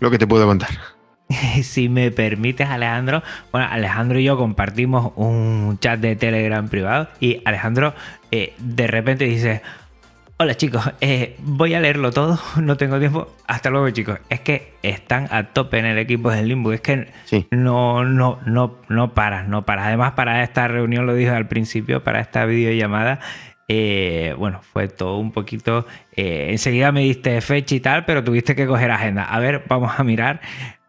[0.01, 0.68] lo que te puedo contar.
[1.62, 3.22] si me permites, Alejandro,
[3.53, 7.95] bueno, Alejandro y yo compartimos un chat de Telegram privado y Alejandro
[8.31, 9.62] eh, de repente dice,
[10.39, 13.35] Hola chicos, eh, voy a leerlo todo, no tengo tiempo.
[13.47, 14.18] Hasta luego chicos.
[14.29, 16.74] Es que están a tope en el equipo del Limbo.
[16.74, 17.09] Es que
[17.51, 19.87] no, no, no, no paras, no paras.
[19.87, 23.18] Además, para esta reunión, lo dije al principio, para esta videollamada,
[23.68, 25.87] eh, bueno, fue todo un poquito.
[26.14, 29.24] Eh, enseguida me diste fecha y tal, pero tuviste que coger agenda.
[29.24, 30.43] A ver, vamos a mirar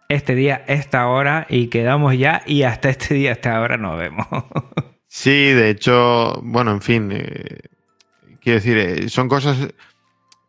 [0.09, 2.43] este día, esta hora y quedamos ya.
[2.45, 4.27] Y hasta este día, esta hora nos vemos.
[5.07, 7.13] sí, de hecho, bueno, en fin
[8.47, 9.57] Quiero decir, eh, son cosas.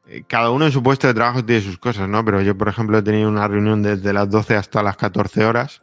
[0.06, 2.24] Eh, cada uno en su puesto de trabajo tiene sus cosas, ¿no?
[2.24, 5.82] Pero yo, por ejemplo, he tenido una reunión desde las 12 hasta las 14 horas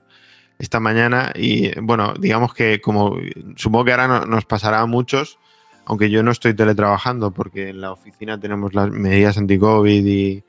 [0.57, 3.17] esta mañana y, bueno, digamos que como
[3.57, 5.37] supongo que ahora nos pasará a muchos,
[5.85, 10.43] aunque yo no estoy teletrabajando porque en la oficina tenemos las medidas anti-COVID y,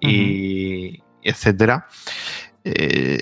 [0.00, 1.86] y etcétera.
[2.68, 3.18] Eh,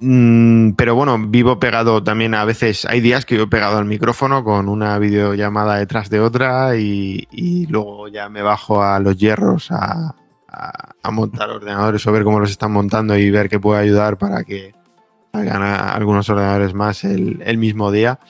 [0.00, 4.44] Mm, pero bueno, vivo pegado también a veces, hay días que vivo pegado al micrófono
[4.44, 10.14] con una videollamada detrás de otra y, luego ya me bajo a los hierros a,
[11.10, 14.74] montar ordenadores o ver cómo los están montando y ver qué puede ayudar para que
[15.32, 18.20] salgan algunos ordenadores más el, mismo día.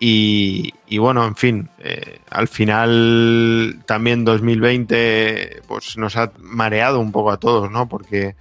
[0.00, 7.30] Y, bueno, en fin, eh, al final también 2020 pues nos ha mareado un poco
[7.30, 7.88] a todos, ¿no?
[7.88, 8.34] Porque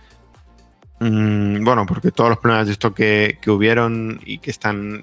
[1.01, 5.01] Mm, bueno, porque todos los problemas de esto que, hubieron y que están,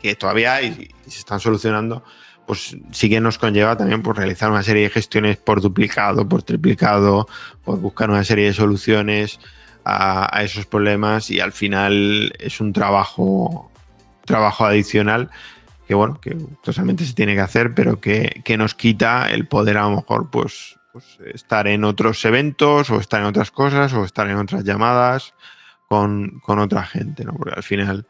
[0.00, 2.02] que todavía hay y se están solucionando,
[2.44, 6.42] pues sí que nos conlleva también por realizar una serie de gestiones por duplicado, por
[6.42, 7.28] triplicado,
[7.64, 9.38] por buscar una serie de soluciones
[9.84, 13.70] a, esos problemas y al final es un trabajo,
[14.24, 15.30] trabajo adicional
[15.86, 19.78] que bueno, que totalmente se tiene que hacer, pero que, que nos quita el poder
[19.78, 24.04] a lo mejor pues pues, estar en otros eventos o estar en otras cosas o
[24.04, 25.34] estar en otras llamadas
[25.88, 27.32] con, otra gente, ¿no?
[27.34, 28.06] Porque al final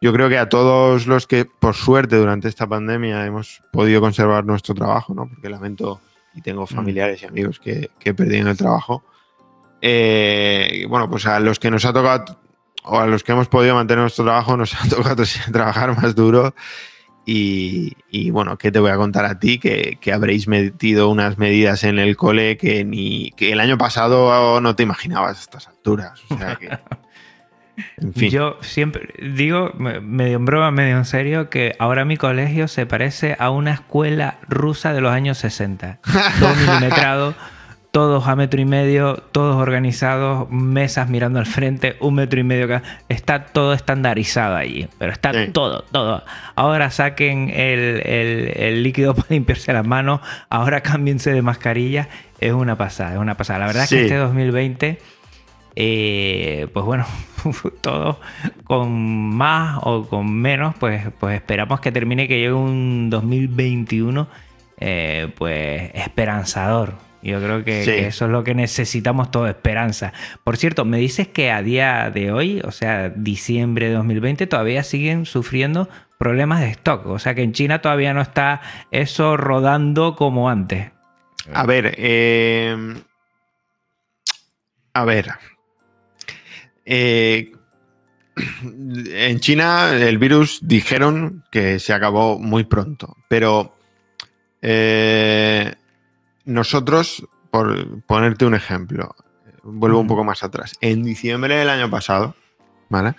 [0.00, 4.44] yo creo que a todos los que por suerte durante esta pandemia hemos podido conservar
[4.44, 5.28] nuestro trabajo, ¿no?
[5.28, 6.00] Porque lamento
[6.34, 6.68] y tengo mm.
[6.68, 9.04] familiares y amigos que, que perdieron el trabajo.
[9.80, 12.38] Eh, bueno, pues a los que nos ha tocado
[12.84, 15.22] o a los que hemos podido mantener nuestro trabajo nos ha tocado
[15.52, 16.54] trabajar más duro
[17.24, 19.58] y, bueno, ¿qué te voy a contar a ti?
[19.58, 24.74] Que, habréis metido unas medidas en el cole que ni que el año pasado no
[24.74, 26.20] te imaginabas a estas alturas.
[26.28, 26.70] O sea que.
[27.96, 28.30] En fin.
[28.30, 33.34] Yo siempre digo, medio en broma, medio en serio, que ahora mi colegio se parece
[33.38, 36.00] a una escuela rusa de los años 60.
[36.40, 37.34] Todo milimetrado,
[37.92, 42.64] todos a metro y medio, todos organizados, mesas mirando al frente, un metro y medio
[42.64, 42.82] acá.
[43.10, 45.50] Está todo estandarizado allí, pero está Sí.
[45.52, 46.24] todo, todo.
[46.56, 52.08] Ahora saquen el, el- el líquido para limpiarse las manos, ahora cámbiense de mascarilla.
[52.40, 53.58] Es una pasada, es una pasada.
[53.60, 54.98] La verdad es que este 2020,
[55.76, 57.04] eh, pues bueno,
[57.82, 58.18] todo
[58.64, 58.90] con
[59.36, 64.28] más o con menos, pues, pues esperamos que termine, que llegue un 2021,
[64.80, 66.94] eh, pues esperanzador.
[67.22, 67.90] Yo creo que, Sí.
[67.92, 70.12] que eso es lo que necesitamos todo, esperanza.
[70.44, 74.82] Por cierto, me dices que a día de hoy, o sea, diciembre de 2020, todavía
[74.82, 77.06] siguen sufriendo problemas de stock.
[77.06, 78.60] O sea que en China todavía no está
[78.90, 80.90] eso rodando como antes.
[81.52, 82.76] A ver, eh,
[84.94, 85.30] a ver.
[86.84, 87.52] Eh,
[88.64, 93.76] en China el virus dijeron que se acabó muy pronto, pero
[94.62, 95.74] eh,
[96.44, 99.14] nosotros, por ponerte un ejemplo,
[99.62, 100.74] vuelvo un poco más atrás.
[100.80, 102.34] En diciembre del año pasado,
[102.88, 103.14] ¿vale?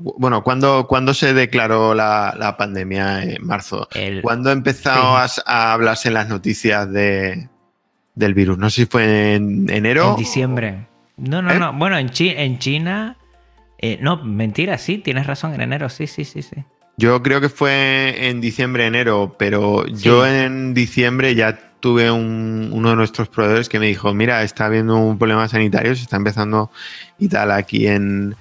[0.00, 3.22] Bueno, ¿cuándo, cuándo se declaró la, la pandemia?
[3.22, 3.88] En marzo.
[3.94, 7.48] El- ¿Cuándo empezó a, a hablarse en las noticias de,
[8.16, 8.58] del virus?
[8.58, 10.10] No sé si fue en enero.
[10.10, 10.86] En diciembre.
[11.16, 11.58] No, no, ¿Eh?
[11.58, 11.72] no.
[11.72, 13.16] Bueno, en, Chi- en China.
[13.78, 16.56] eh, no, mentira, sí, tienes razón, en enero, sí, sí, sí, sí.
[16.96, 22.90] Yo creo que fue en diciembre, enero, pero yo en diciembre ya tuve un- uno
[22.90, 26.70] de nuestros proveedores que me dijo, mira, está habiendo un problema sanitario, se está empezando
[27.18, 28.36] y tal aquí en,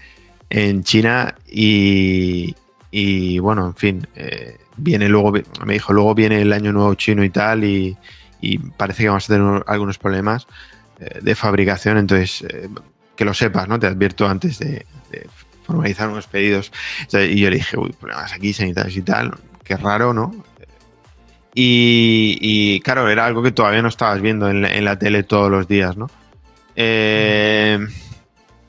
[0.49, 2.55] en China y,
[2.91, 5.31] y, bueno, en fin, eh, viene luego,
[5.65, 7.97] me dijo, luego viene el año nuevo chino y tal y,
[8.41, 10.47] y parece que vamos a tener algunos problemas
[10.99, 12.69] eh, de fabricación, entonces eh,
[13.15, 13.79] que lo sepas, ¿no?
[13.79, 14.85] Te advierto antes de,
[15.65, 16.71] formalizar unos pedidos.
[17.13, 20.33] Y yo le dije, uy, problemas aquí sanitarios y tal, qué raro, ¿no?
[21.61, 25.51] Y, claro, era algo que todavía no estabas viendo en la, en la tele todos
[25.51, 26.09] los días, ¿no?
[26.75, 27.85] Eh,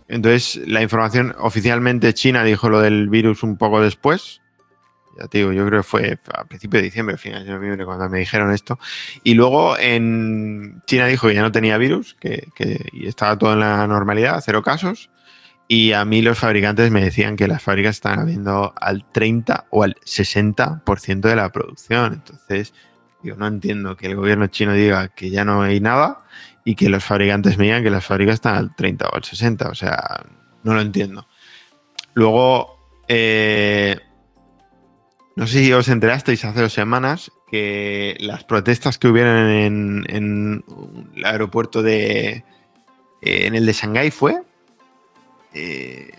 [0.08, 4.40] entonces, la información oficialmente China dijo lo del virus un poco después.
[5.20, 8.08] Ya te digo, yo creo que fue a principios de diciembre, finales de noviembre, cuando
[8.08, 8.78] me dijeron esto.
[9.22, 13.52] Y luego en China dijo que ya no tenía virus, que, que y estaba todo
[13.52, 15.10] en la normalidad, cero casos.
[15.72, 19.84] Y a mí los fabricantes me decían que las fábricas están habiendo al 30 o
[19.84, 22.14] al 60% de la producción.
[22.14, 22.74] Entonces,
[23.22, 26.24] yo no entiendo que el gobierno chino diga que ya no hay nada
[26.64, 29.68] y que los fabricantes me digan que las fábricas están al 30 o al 60.
[29.68, 30.26] O sea,
[30.64, 31.28] no lo entiendo.
[32.14, 33.96] Luego, eh,
[35.36, 40.64] no sé si os enterasteis hace dos semanas que las protestas que hubieron en, en
[41.14, 42.42] el aeropuerto de...
[43.22, 44.42] eh, en el de Shanghái fue,
[45.54, 46.10] eh,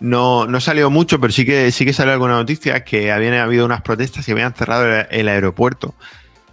[0.00, 3.64] no, no salió mucho, pero sí que, sí que salió alguna noticia que habían habido
[3.64, 5.94] unas protestas y habían cerrado el, aeropuerto.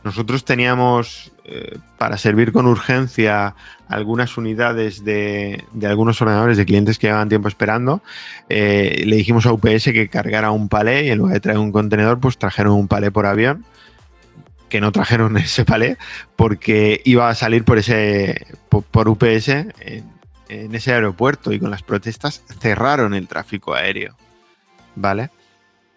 [0.04, 3.56] Nosotros teníamos eh, para servir con urgencia
[3.88, 8.02] algunas unidades de, de, algunos ordenadores de clientes que llevaban tiempo esperando.
[8.50, 11.72] Eh, le dijimos a UPS que cargara un palé y en lugar de traer un
[11.72, 13.66] contenedor, pues trajeron un palé por avión.
[14.70, 15.98] Que no trajeron ese palé
[16.36, 19.50] porque iba a salir por ese por, UPS
[20.50, 24.16] en ese aeropuerto y con las protestas cerraron el tráfico aéreo.
[24.96, 25.30] ¿Vale?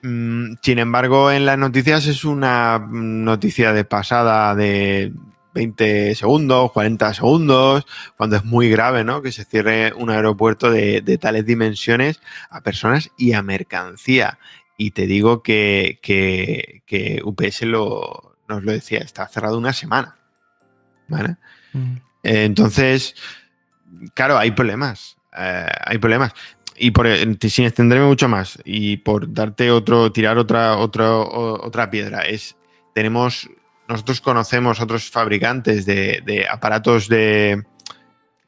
[0.02, 5.12] Mm, sin embargo, en las noticias es una noticia de pasada de
[5.54, 7.86] 20 segundos, 40 segundos,
[8.16, 9.22] cuando es muy grave, ¿no?
[9.22, 12.20] Que se cierre un aeropuerto de, de tales dimensiones
[12.50, 14.38] a personas y a mercancía.
[14.76, 20.16] Y te digo que, que, que UPS lo, nos lo decía, está cerrado una semana.
[21.08, 21.36] ¿Vale?
[21.72, 21.96] Mm.
[22.22, 23.14] Entonces,
[24.14, 25.16] claro, hay problemas.
[25.36, 26.32] Eh, hay problemas.
[26.76, 32.22] Y por, sin extenderme mucho más, y por darte otro, tirar otra, otra, otra piedra,
[32.22, 32.56] es
[32.94, 33.50] tenemos,
[33.88, 37.64] nosotros conocemos otros fabricantes de, de aparatos de,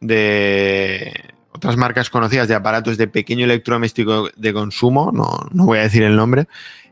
[0.00, 1.12] de
[1.52, 6.02] otras marcas conocidas de aparatos de pequeño electrodoméstico de consumo, no, no voy a decir
[6.02, 6.46] el nombre,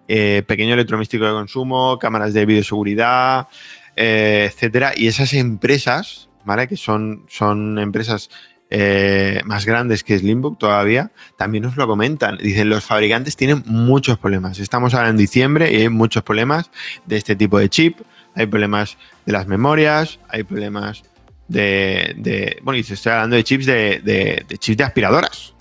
[0.09, 3.48] eh, pequeño electrodoméstico de consumo, cámaras de videoseguridad,
[3.96, 6.66] eh, etcétera, y esas empresas, ¿vale?
[6.66, 8.30] Que son, son empresas
[8.70, 12.38] eh, más grandes que Slimbook todavía, también nos lo comentan.
[12.38, 14.59] Dicen, los fabricantes tienen muchos problemas.
[14.59, 16.70] Estamos ahora en diciembre y hay muchos problemas
[17.07, 18.01] de este tipo de chip.
[18.34, 18.96] Hay problemas
[19.26, 21.03] de las memorias, hay problemas
[21.49, 22.14] de...
[22.18, 25.55] de bueno, y se estoy hablando de chips de, de, de chips de aspiradoras.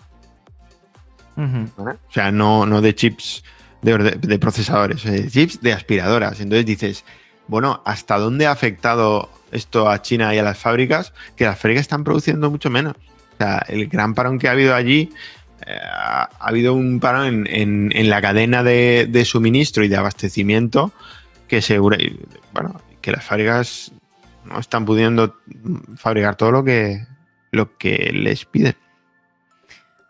[1.36, 1.70] Uh -huh.
[1.78, 2.00] ¿vale?
[2.10, 3.44] O sea, no, no de chips
[3.82, 6.40] de, de procesadores, de chips de aspiradoras.
[6.40, 7.04] Entonces dices,
[7.48, 11.14] bueno, ¿hasta dónde ha afectado esto a China y a las fábricas?
[11.36, 12.96] Que las fábricas están produciendo mucho menos.
[12.96, 15.12] O sea, el gran parón que ha habido allí,
[15.66, 20.92] eh, ha, ha, habido un parón en, la cadena de, suministro y de abastecimiento
[21.48, 21.98] que segura,
[22.54, 23.92] bueno, que las fábricas
[24.44, 25.38] no están pudiendo
[25.96, 27.06] fabricar todo lo que,
[27.52, 28.76] lo que les piden.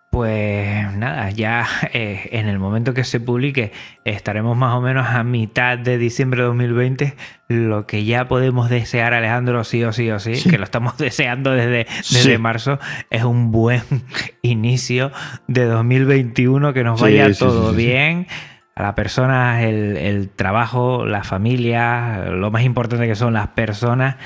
[0.09, 3.71] Pues nada, ya eh, en el momento que se publique
[4.05, 7.15] estaremos más o menos a mitad de diciembre de 2020.
[7.49, 11.51] Lo que ya podemos desear, Alejandro, sí o sí o sí, que lo estamos deseando
[11.51, 12.79] desde, desde marzo,
[13.09, 13.83] es un buen
[14.41, 15.11] inicio
[15.47, 18.27] de 2021, que nos vaya todo bien.
[18.75, 24.17] A la persona, el, el trabajo, la familia, lo más importante que son las personas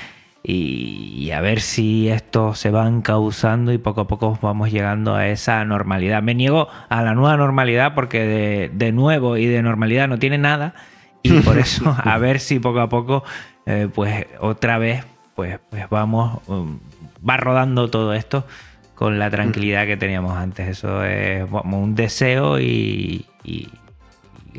[0.44, 5.28] y, a ver si esto se va encauzando y poco a poco vamos llegando a
[5.28, 6.22] esa normalidad.
[6.22, 10.74] Me niego a la nueva normalidad porque de, nuevo y de normalidad no tiene nada
[11.22, 13.22] y por eso a ver si poco a poco
[13.66, 15.04] eh, pues otra vez
[15.36, 16.80] pues, pues vamos, um,
[17.28, 18.44] va rodando todo esto
[18.96, 20.68] con la tranquilidad que teníamos antes.
[20.68, 23.26] Eso es un deseo y,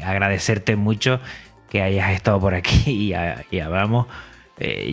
[0.02, 1.20] agradecerte mucho
[1.70, 3.14] que hayas estado por aquí y,
[3.56, 4.08] y hablamos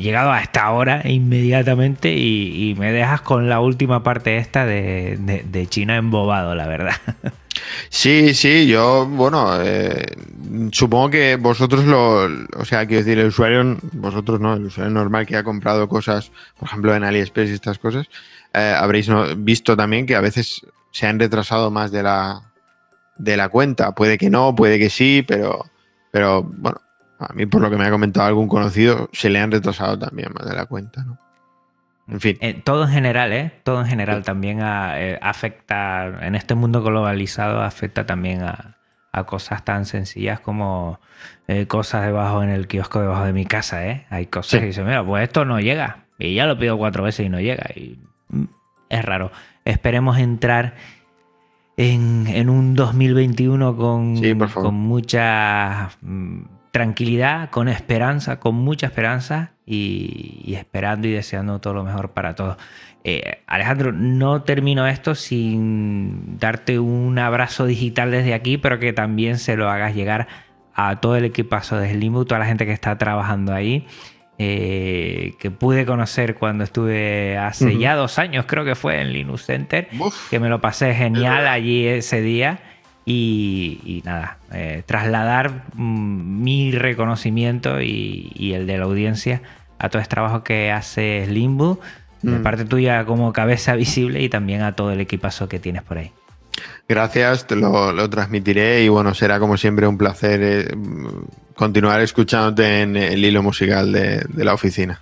[0.01, 5.67] llegado a esta hora inmediatamente y, me dejas con la última parte esta de, de,
[5.67, 6.97] China embobado, la verdad.
[7.89, 10.07] Sí, sí, yo, bueno, eh,
[10.73, 12.25] supongo que vosotros lo,
[12.57, 16.33] o sea, quiero decir, el usuario, vosotros no, el usuario normal que ha comprado cosas,
[16.59, 18.09] por ejemplo, en AliExpress y estas cosas,
[18.55, 19.09] eh, habréis
[19.39, 22.53] visto también que a veces se han retrasado más de la,
[23.17, 23.95] de la cuenta.
[23.95, 25.67] Puede que no, puede que sí, pero,
[26.11, 26.81] pero bueno,
[27.21, 30.33] a mí, por lo que me ha comentado algún conocido, se le han retrasado también
[30.33, 31.19] más de la cuenta, ¿no?
[32.09, 32.39] En fin.
[32.41, 33.53] Eh, todo en general, ¿eh?
[33.63, 38.77] Todo en general también eh, afecta, en este mundo globalizado, afecta también a,
[39.27, 40.99] cosas tan sencillas como
[41.47, 44.07] eh, cosas debajo en el kiosco debajo de mi casa, ¿eh?
[44.09, 46.05] Hay cosas que dicen, mira, pues esto no llega.
[46.19, 47.67] Y ya lo pido cuatro veces y no llega.
[47.75, 47.99] Y
[48.29, 48.45] mm,
[48.89, 49.31] es raro.
[49.65, 50.75] Esperemos entrar
[51.77, 54.21] en, un 2021 con,
[54.55, 61.85] con mucha mm, tranquilidad, con esperanza, con mucha esperanza y, esperando y deseando todo lo
[61.85, 62.57] mejor para todos.
[63.03, 69.39] Eh, Alejandro, no termino esto sin darte un abrazo digital desde aquí, pero que también
[69.39, 70.29] se lo hagas llegar
[70.75, 73.87] a todo el equipazo de Slimbo, toda la gente que está trabajando ahí.
[74.43, 79.45] Eh, que pude conocer cuando estuve hace ya dos años, creo que fue en Linux
[79.45, 79.87] Center,
[80.31, 82.59] que me lo pasé genial allí ese día.
[83.07, 89.43] Y, nada, eh, trasladar mm, mi reconocimiento y, el de la audiencia
[89.79, 91.81] a todo este trabajo que hace Limbo,
[92.23, 92.43] de mm.
[92.43, 96.13] parte tuya como cabeza visible y también a todo el equipazo que tienes por ahí.
[96.89, 100.75] Gracias, te lo, transmitiré y bueno, será como siempre un placer eh,
[101.55, 105.01] continuar escuchándote en el hilo musical de la oficina.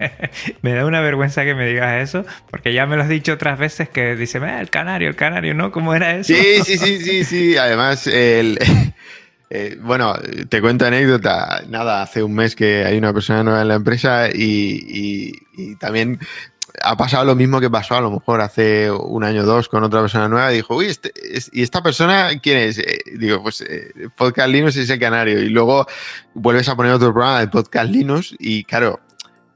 [0.62, 3.58] me da una vergüenza que me digas eso, porque ya me lo has dicho otras
[3.58, 5.70] veces que dice, el canario, el canario, ¿no?
[5.72, 6.34] ¿Cómo era eso?
[6.34, 7.56] Sí, sí, sí, sí, sí.
[7.56, 8.58] Además, el,
[9.50, 10.14] eh, bueno,
[10.48, 11.62] te cuento anécdota.
[11.68, 15.32] Nada, hace un mes que hay una persona nueva en la empresa y,
[15.78, 16.18] también
[16.82, 19.84] ha pasado lo mismo que pasó a lo mejor hace un año o dos con
[19.84, 20.48] otra persona nueva.
[20.48, 21.12] Dijo, uy, este,
[21.52, 22.78] ¿y esta persona quién es?
[22.78, 25.40] Eh, digo, pues eh, Podcast Linux es el canario.
[25.40, 25.86] Y luego
[26.32, 29.00] vuelves a poner otro programa de Podcast Linux y claro,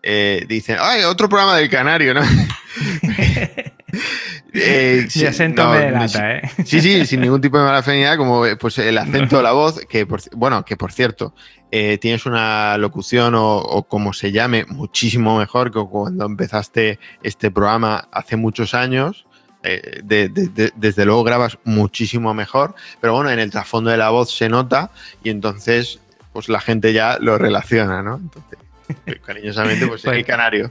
[0.06, 2.20] eh, dicen, ¡ay, otro programa del Canario, ¿no?
[4.52, 6.42] eh, sí, acento me delata, ¿eh?
[6.66, 10.06] Sí, sí, sin ningún tipo de mala como pues el acento de la voz, que
[10.06, 11.34] por, bueno, que por cierto,
[11.70, 18.06] eh, tienes una locución o, como se llame, muchísimo mejor que cuando empezaste este programa
[18.12, 19.26] hace muchos años.
[19.66, 24.50] Eh, desde luego grabas muchísimo mejor, pero bueno, en el trasfondo de la voz se
[24.50, 24.90] nota
[25.22, 26.00] y entonces
[26.34, 28.16] pues la gente ya lo relaciona, ¿no?
[28.16, 28.58] Entonces,
[29.26, 30.70] Cariñosamente, pues, el canario.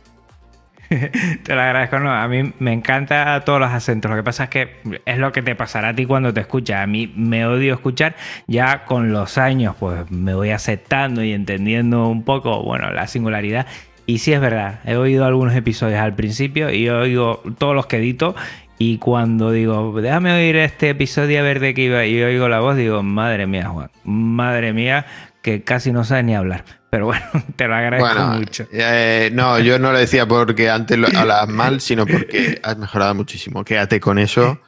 [1.44, 4.12] Te lo agradezco, no, a mí me encanta todos los acentos.
[4.12, 6.84] Lo que pasa es que es lo que te pasará a ti cuando te escuchas.
[6.84, 8.16] A mí me odio escuchar.
[8.48, 13.66] Ya con los años, pues me voy aceptando y entendiendo un poco, bueno, la singularidad.
[14.06, 17.98] Y sí es verdad, he oído algunos episodios al principio y oigo todos los que
[17.98, 18.36] edito.
[18.78, 22.60] Y cuando digo, déjame oír este episodio a ver de qué iba, y oigo la
[22.60, 25.06] voz, digo, madre mía, Juan, madre mía,
[25.44, 26.64] que casi no sabe ni hablar.
[26.90, 27.26] Pero bueno,
[27.56, 28.68] te lo agradezco mucho.
[28.72, 33.14] Eh, no, yo no lo decía porque antes lo hablabas mal, sino porque has mejorado
[33.14, 33.64] muchísimo.
[33.64, 34.60] Quédate con eso.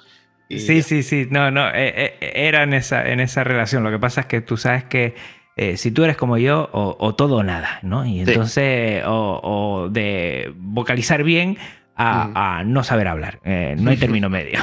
[0.49, 1.28] sí, sí, sí.
[1.32, 1.69] No, no.
[1.69, 3.84] Eh, eh, era en esa, en esa relación.
[3.84, 5.15] Lo que pasa es que tú sabes que
[5.78, 8.05] si tú eres como yo, o, todo o nada, ¿no?
[8.05, 11.57] Y entonces, o, de vocalizar bien
[11.95, 13.39] a, no saber hablar.
[13.43, 14.59] Eh, no hay término medio.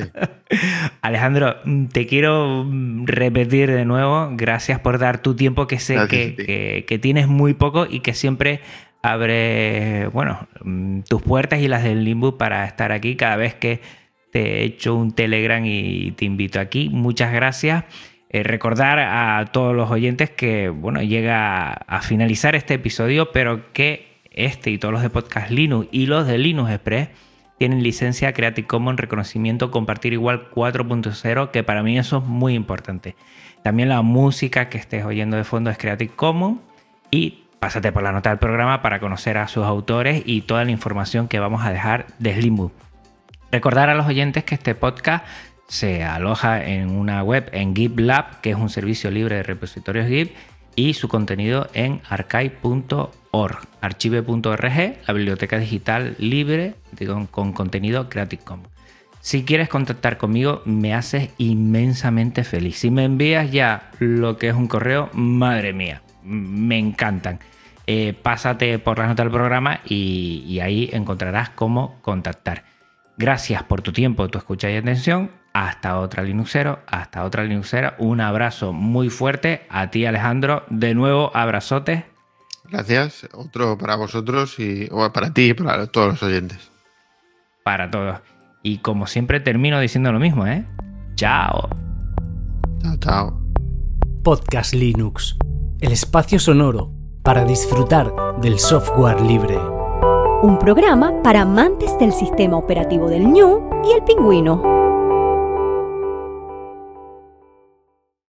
[1.02, 1.56] Alejandro,
[1.92, 2.66] te quiero
[3.04, 8.00] repetir de nuevo, gracias por dar tu tiempo, que sé que, tienes muy poco y
[8.00, 8.60] que siempre
[9.02, 13.80] abre, bueno, mm, tus puertas y las del Limbo para estar aquí cada vez que
[14.32, 16.88] te echo un Telegram y te invito aquí.
[16.90, 17.84] Muchas gracias.
[18.28, 24.15] Eh, recordar a todos los oyentes que, bueno, llega a finalizar este episodio, pero que
[24.36, 27.08] este y todos los de Podcast Linux y los de Linux Express
[27.58, 33.16] tienen licencia Creative Commons reconocimiento compartir igual 4.0, que para mí eso es muy importante.
[33.62, 36.60] También la música que estés oyendo de fondo es Creative Commons
[37.10, 40.70] y pásate por la nota del programa para conocer a sus autores y toda la
[40.70, 42.72] información que vamos a dejar de Slimbook.
[43.50, 45.24] Recordar a los oyentes que este podcast
[45.66, 50.32] se aloja en una web en GitLab, que es un servicio libre de repositorios Git,
[50.76, 56.74] y su contenido en archive.org, archive.org, la biblioteca digital libre
[57.30, 58.68] con contenido Creative Commons.
[59.20, 62.78] Si quieres contactar conmigo, me haces inmensamente feliz.
[62.78, 67.40] Si me envías ya lo que es un correo, madre mía, me encantan.
[67.88, 72.64] Eh, pásate por la nota del programa y, y ahí encontrarás cómo contactar.
[73.16, 77.94] Gracias por tu tiempo, tu escucha y atención hasta otra Linuxero, hasta otra Linuxera.
[77.98, 80.64] Un abrazo muy fuerte a ti, Alejandro.
[80.68, 82.04] De nuevo, abrazote.
[82.70, 83.26] Gracias.
[83.32, 86.70] Otro para vosotros y para ti y para todos los oyentes.
[87.64, 88.18] Para todos.
[88.62, 90.66] Y como siempre termino diciendo lo mismo, ¿eh?
[91.14, 91.70] Chao.
[92.82, 93.40] Chao, chao.
[94.22, 95.38] Podcast Linux.
[95.80, 96.92] El espacio sonoro
[97.22, 99.56] para disfrutar del software libre.
[100.42, 104.75] Un programa para amantes del sistema operativo del ñu y el pingüino.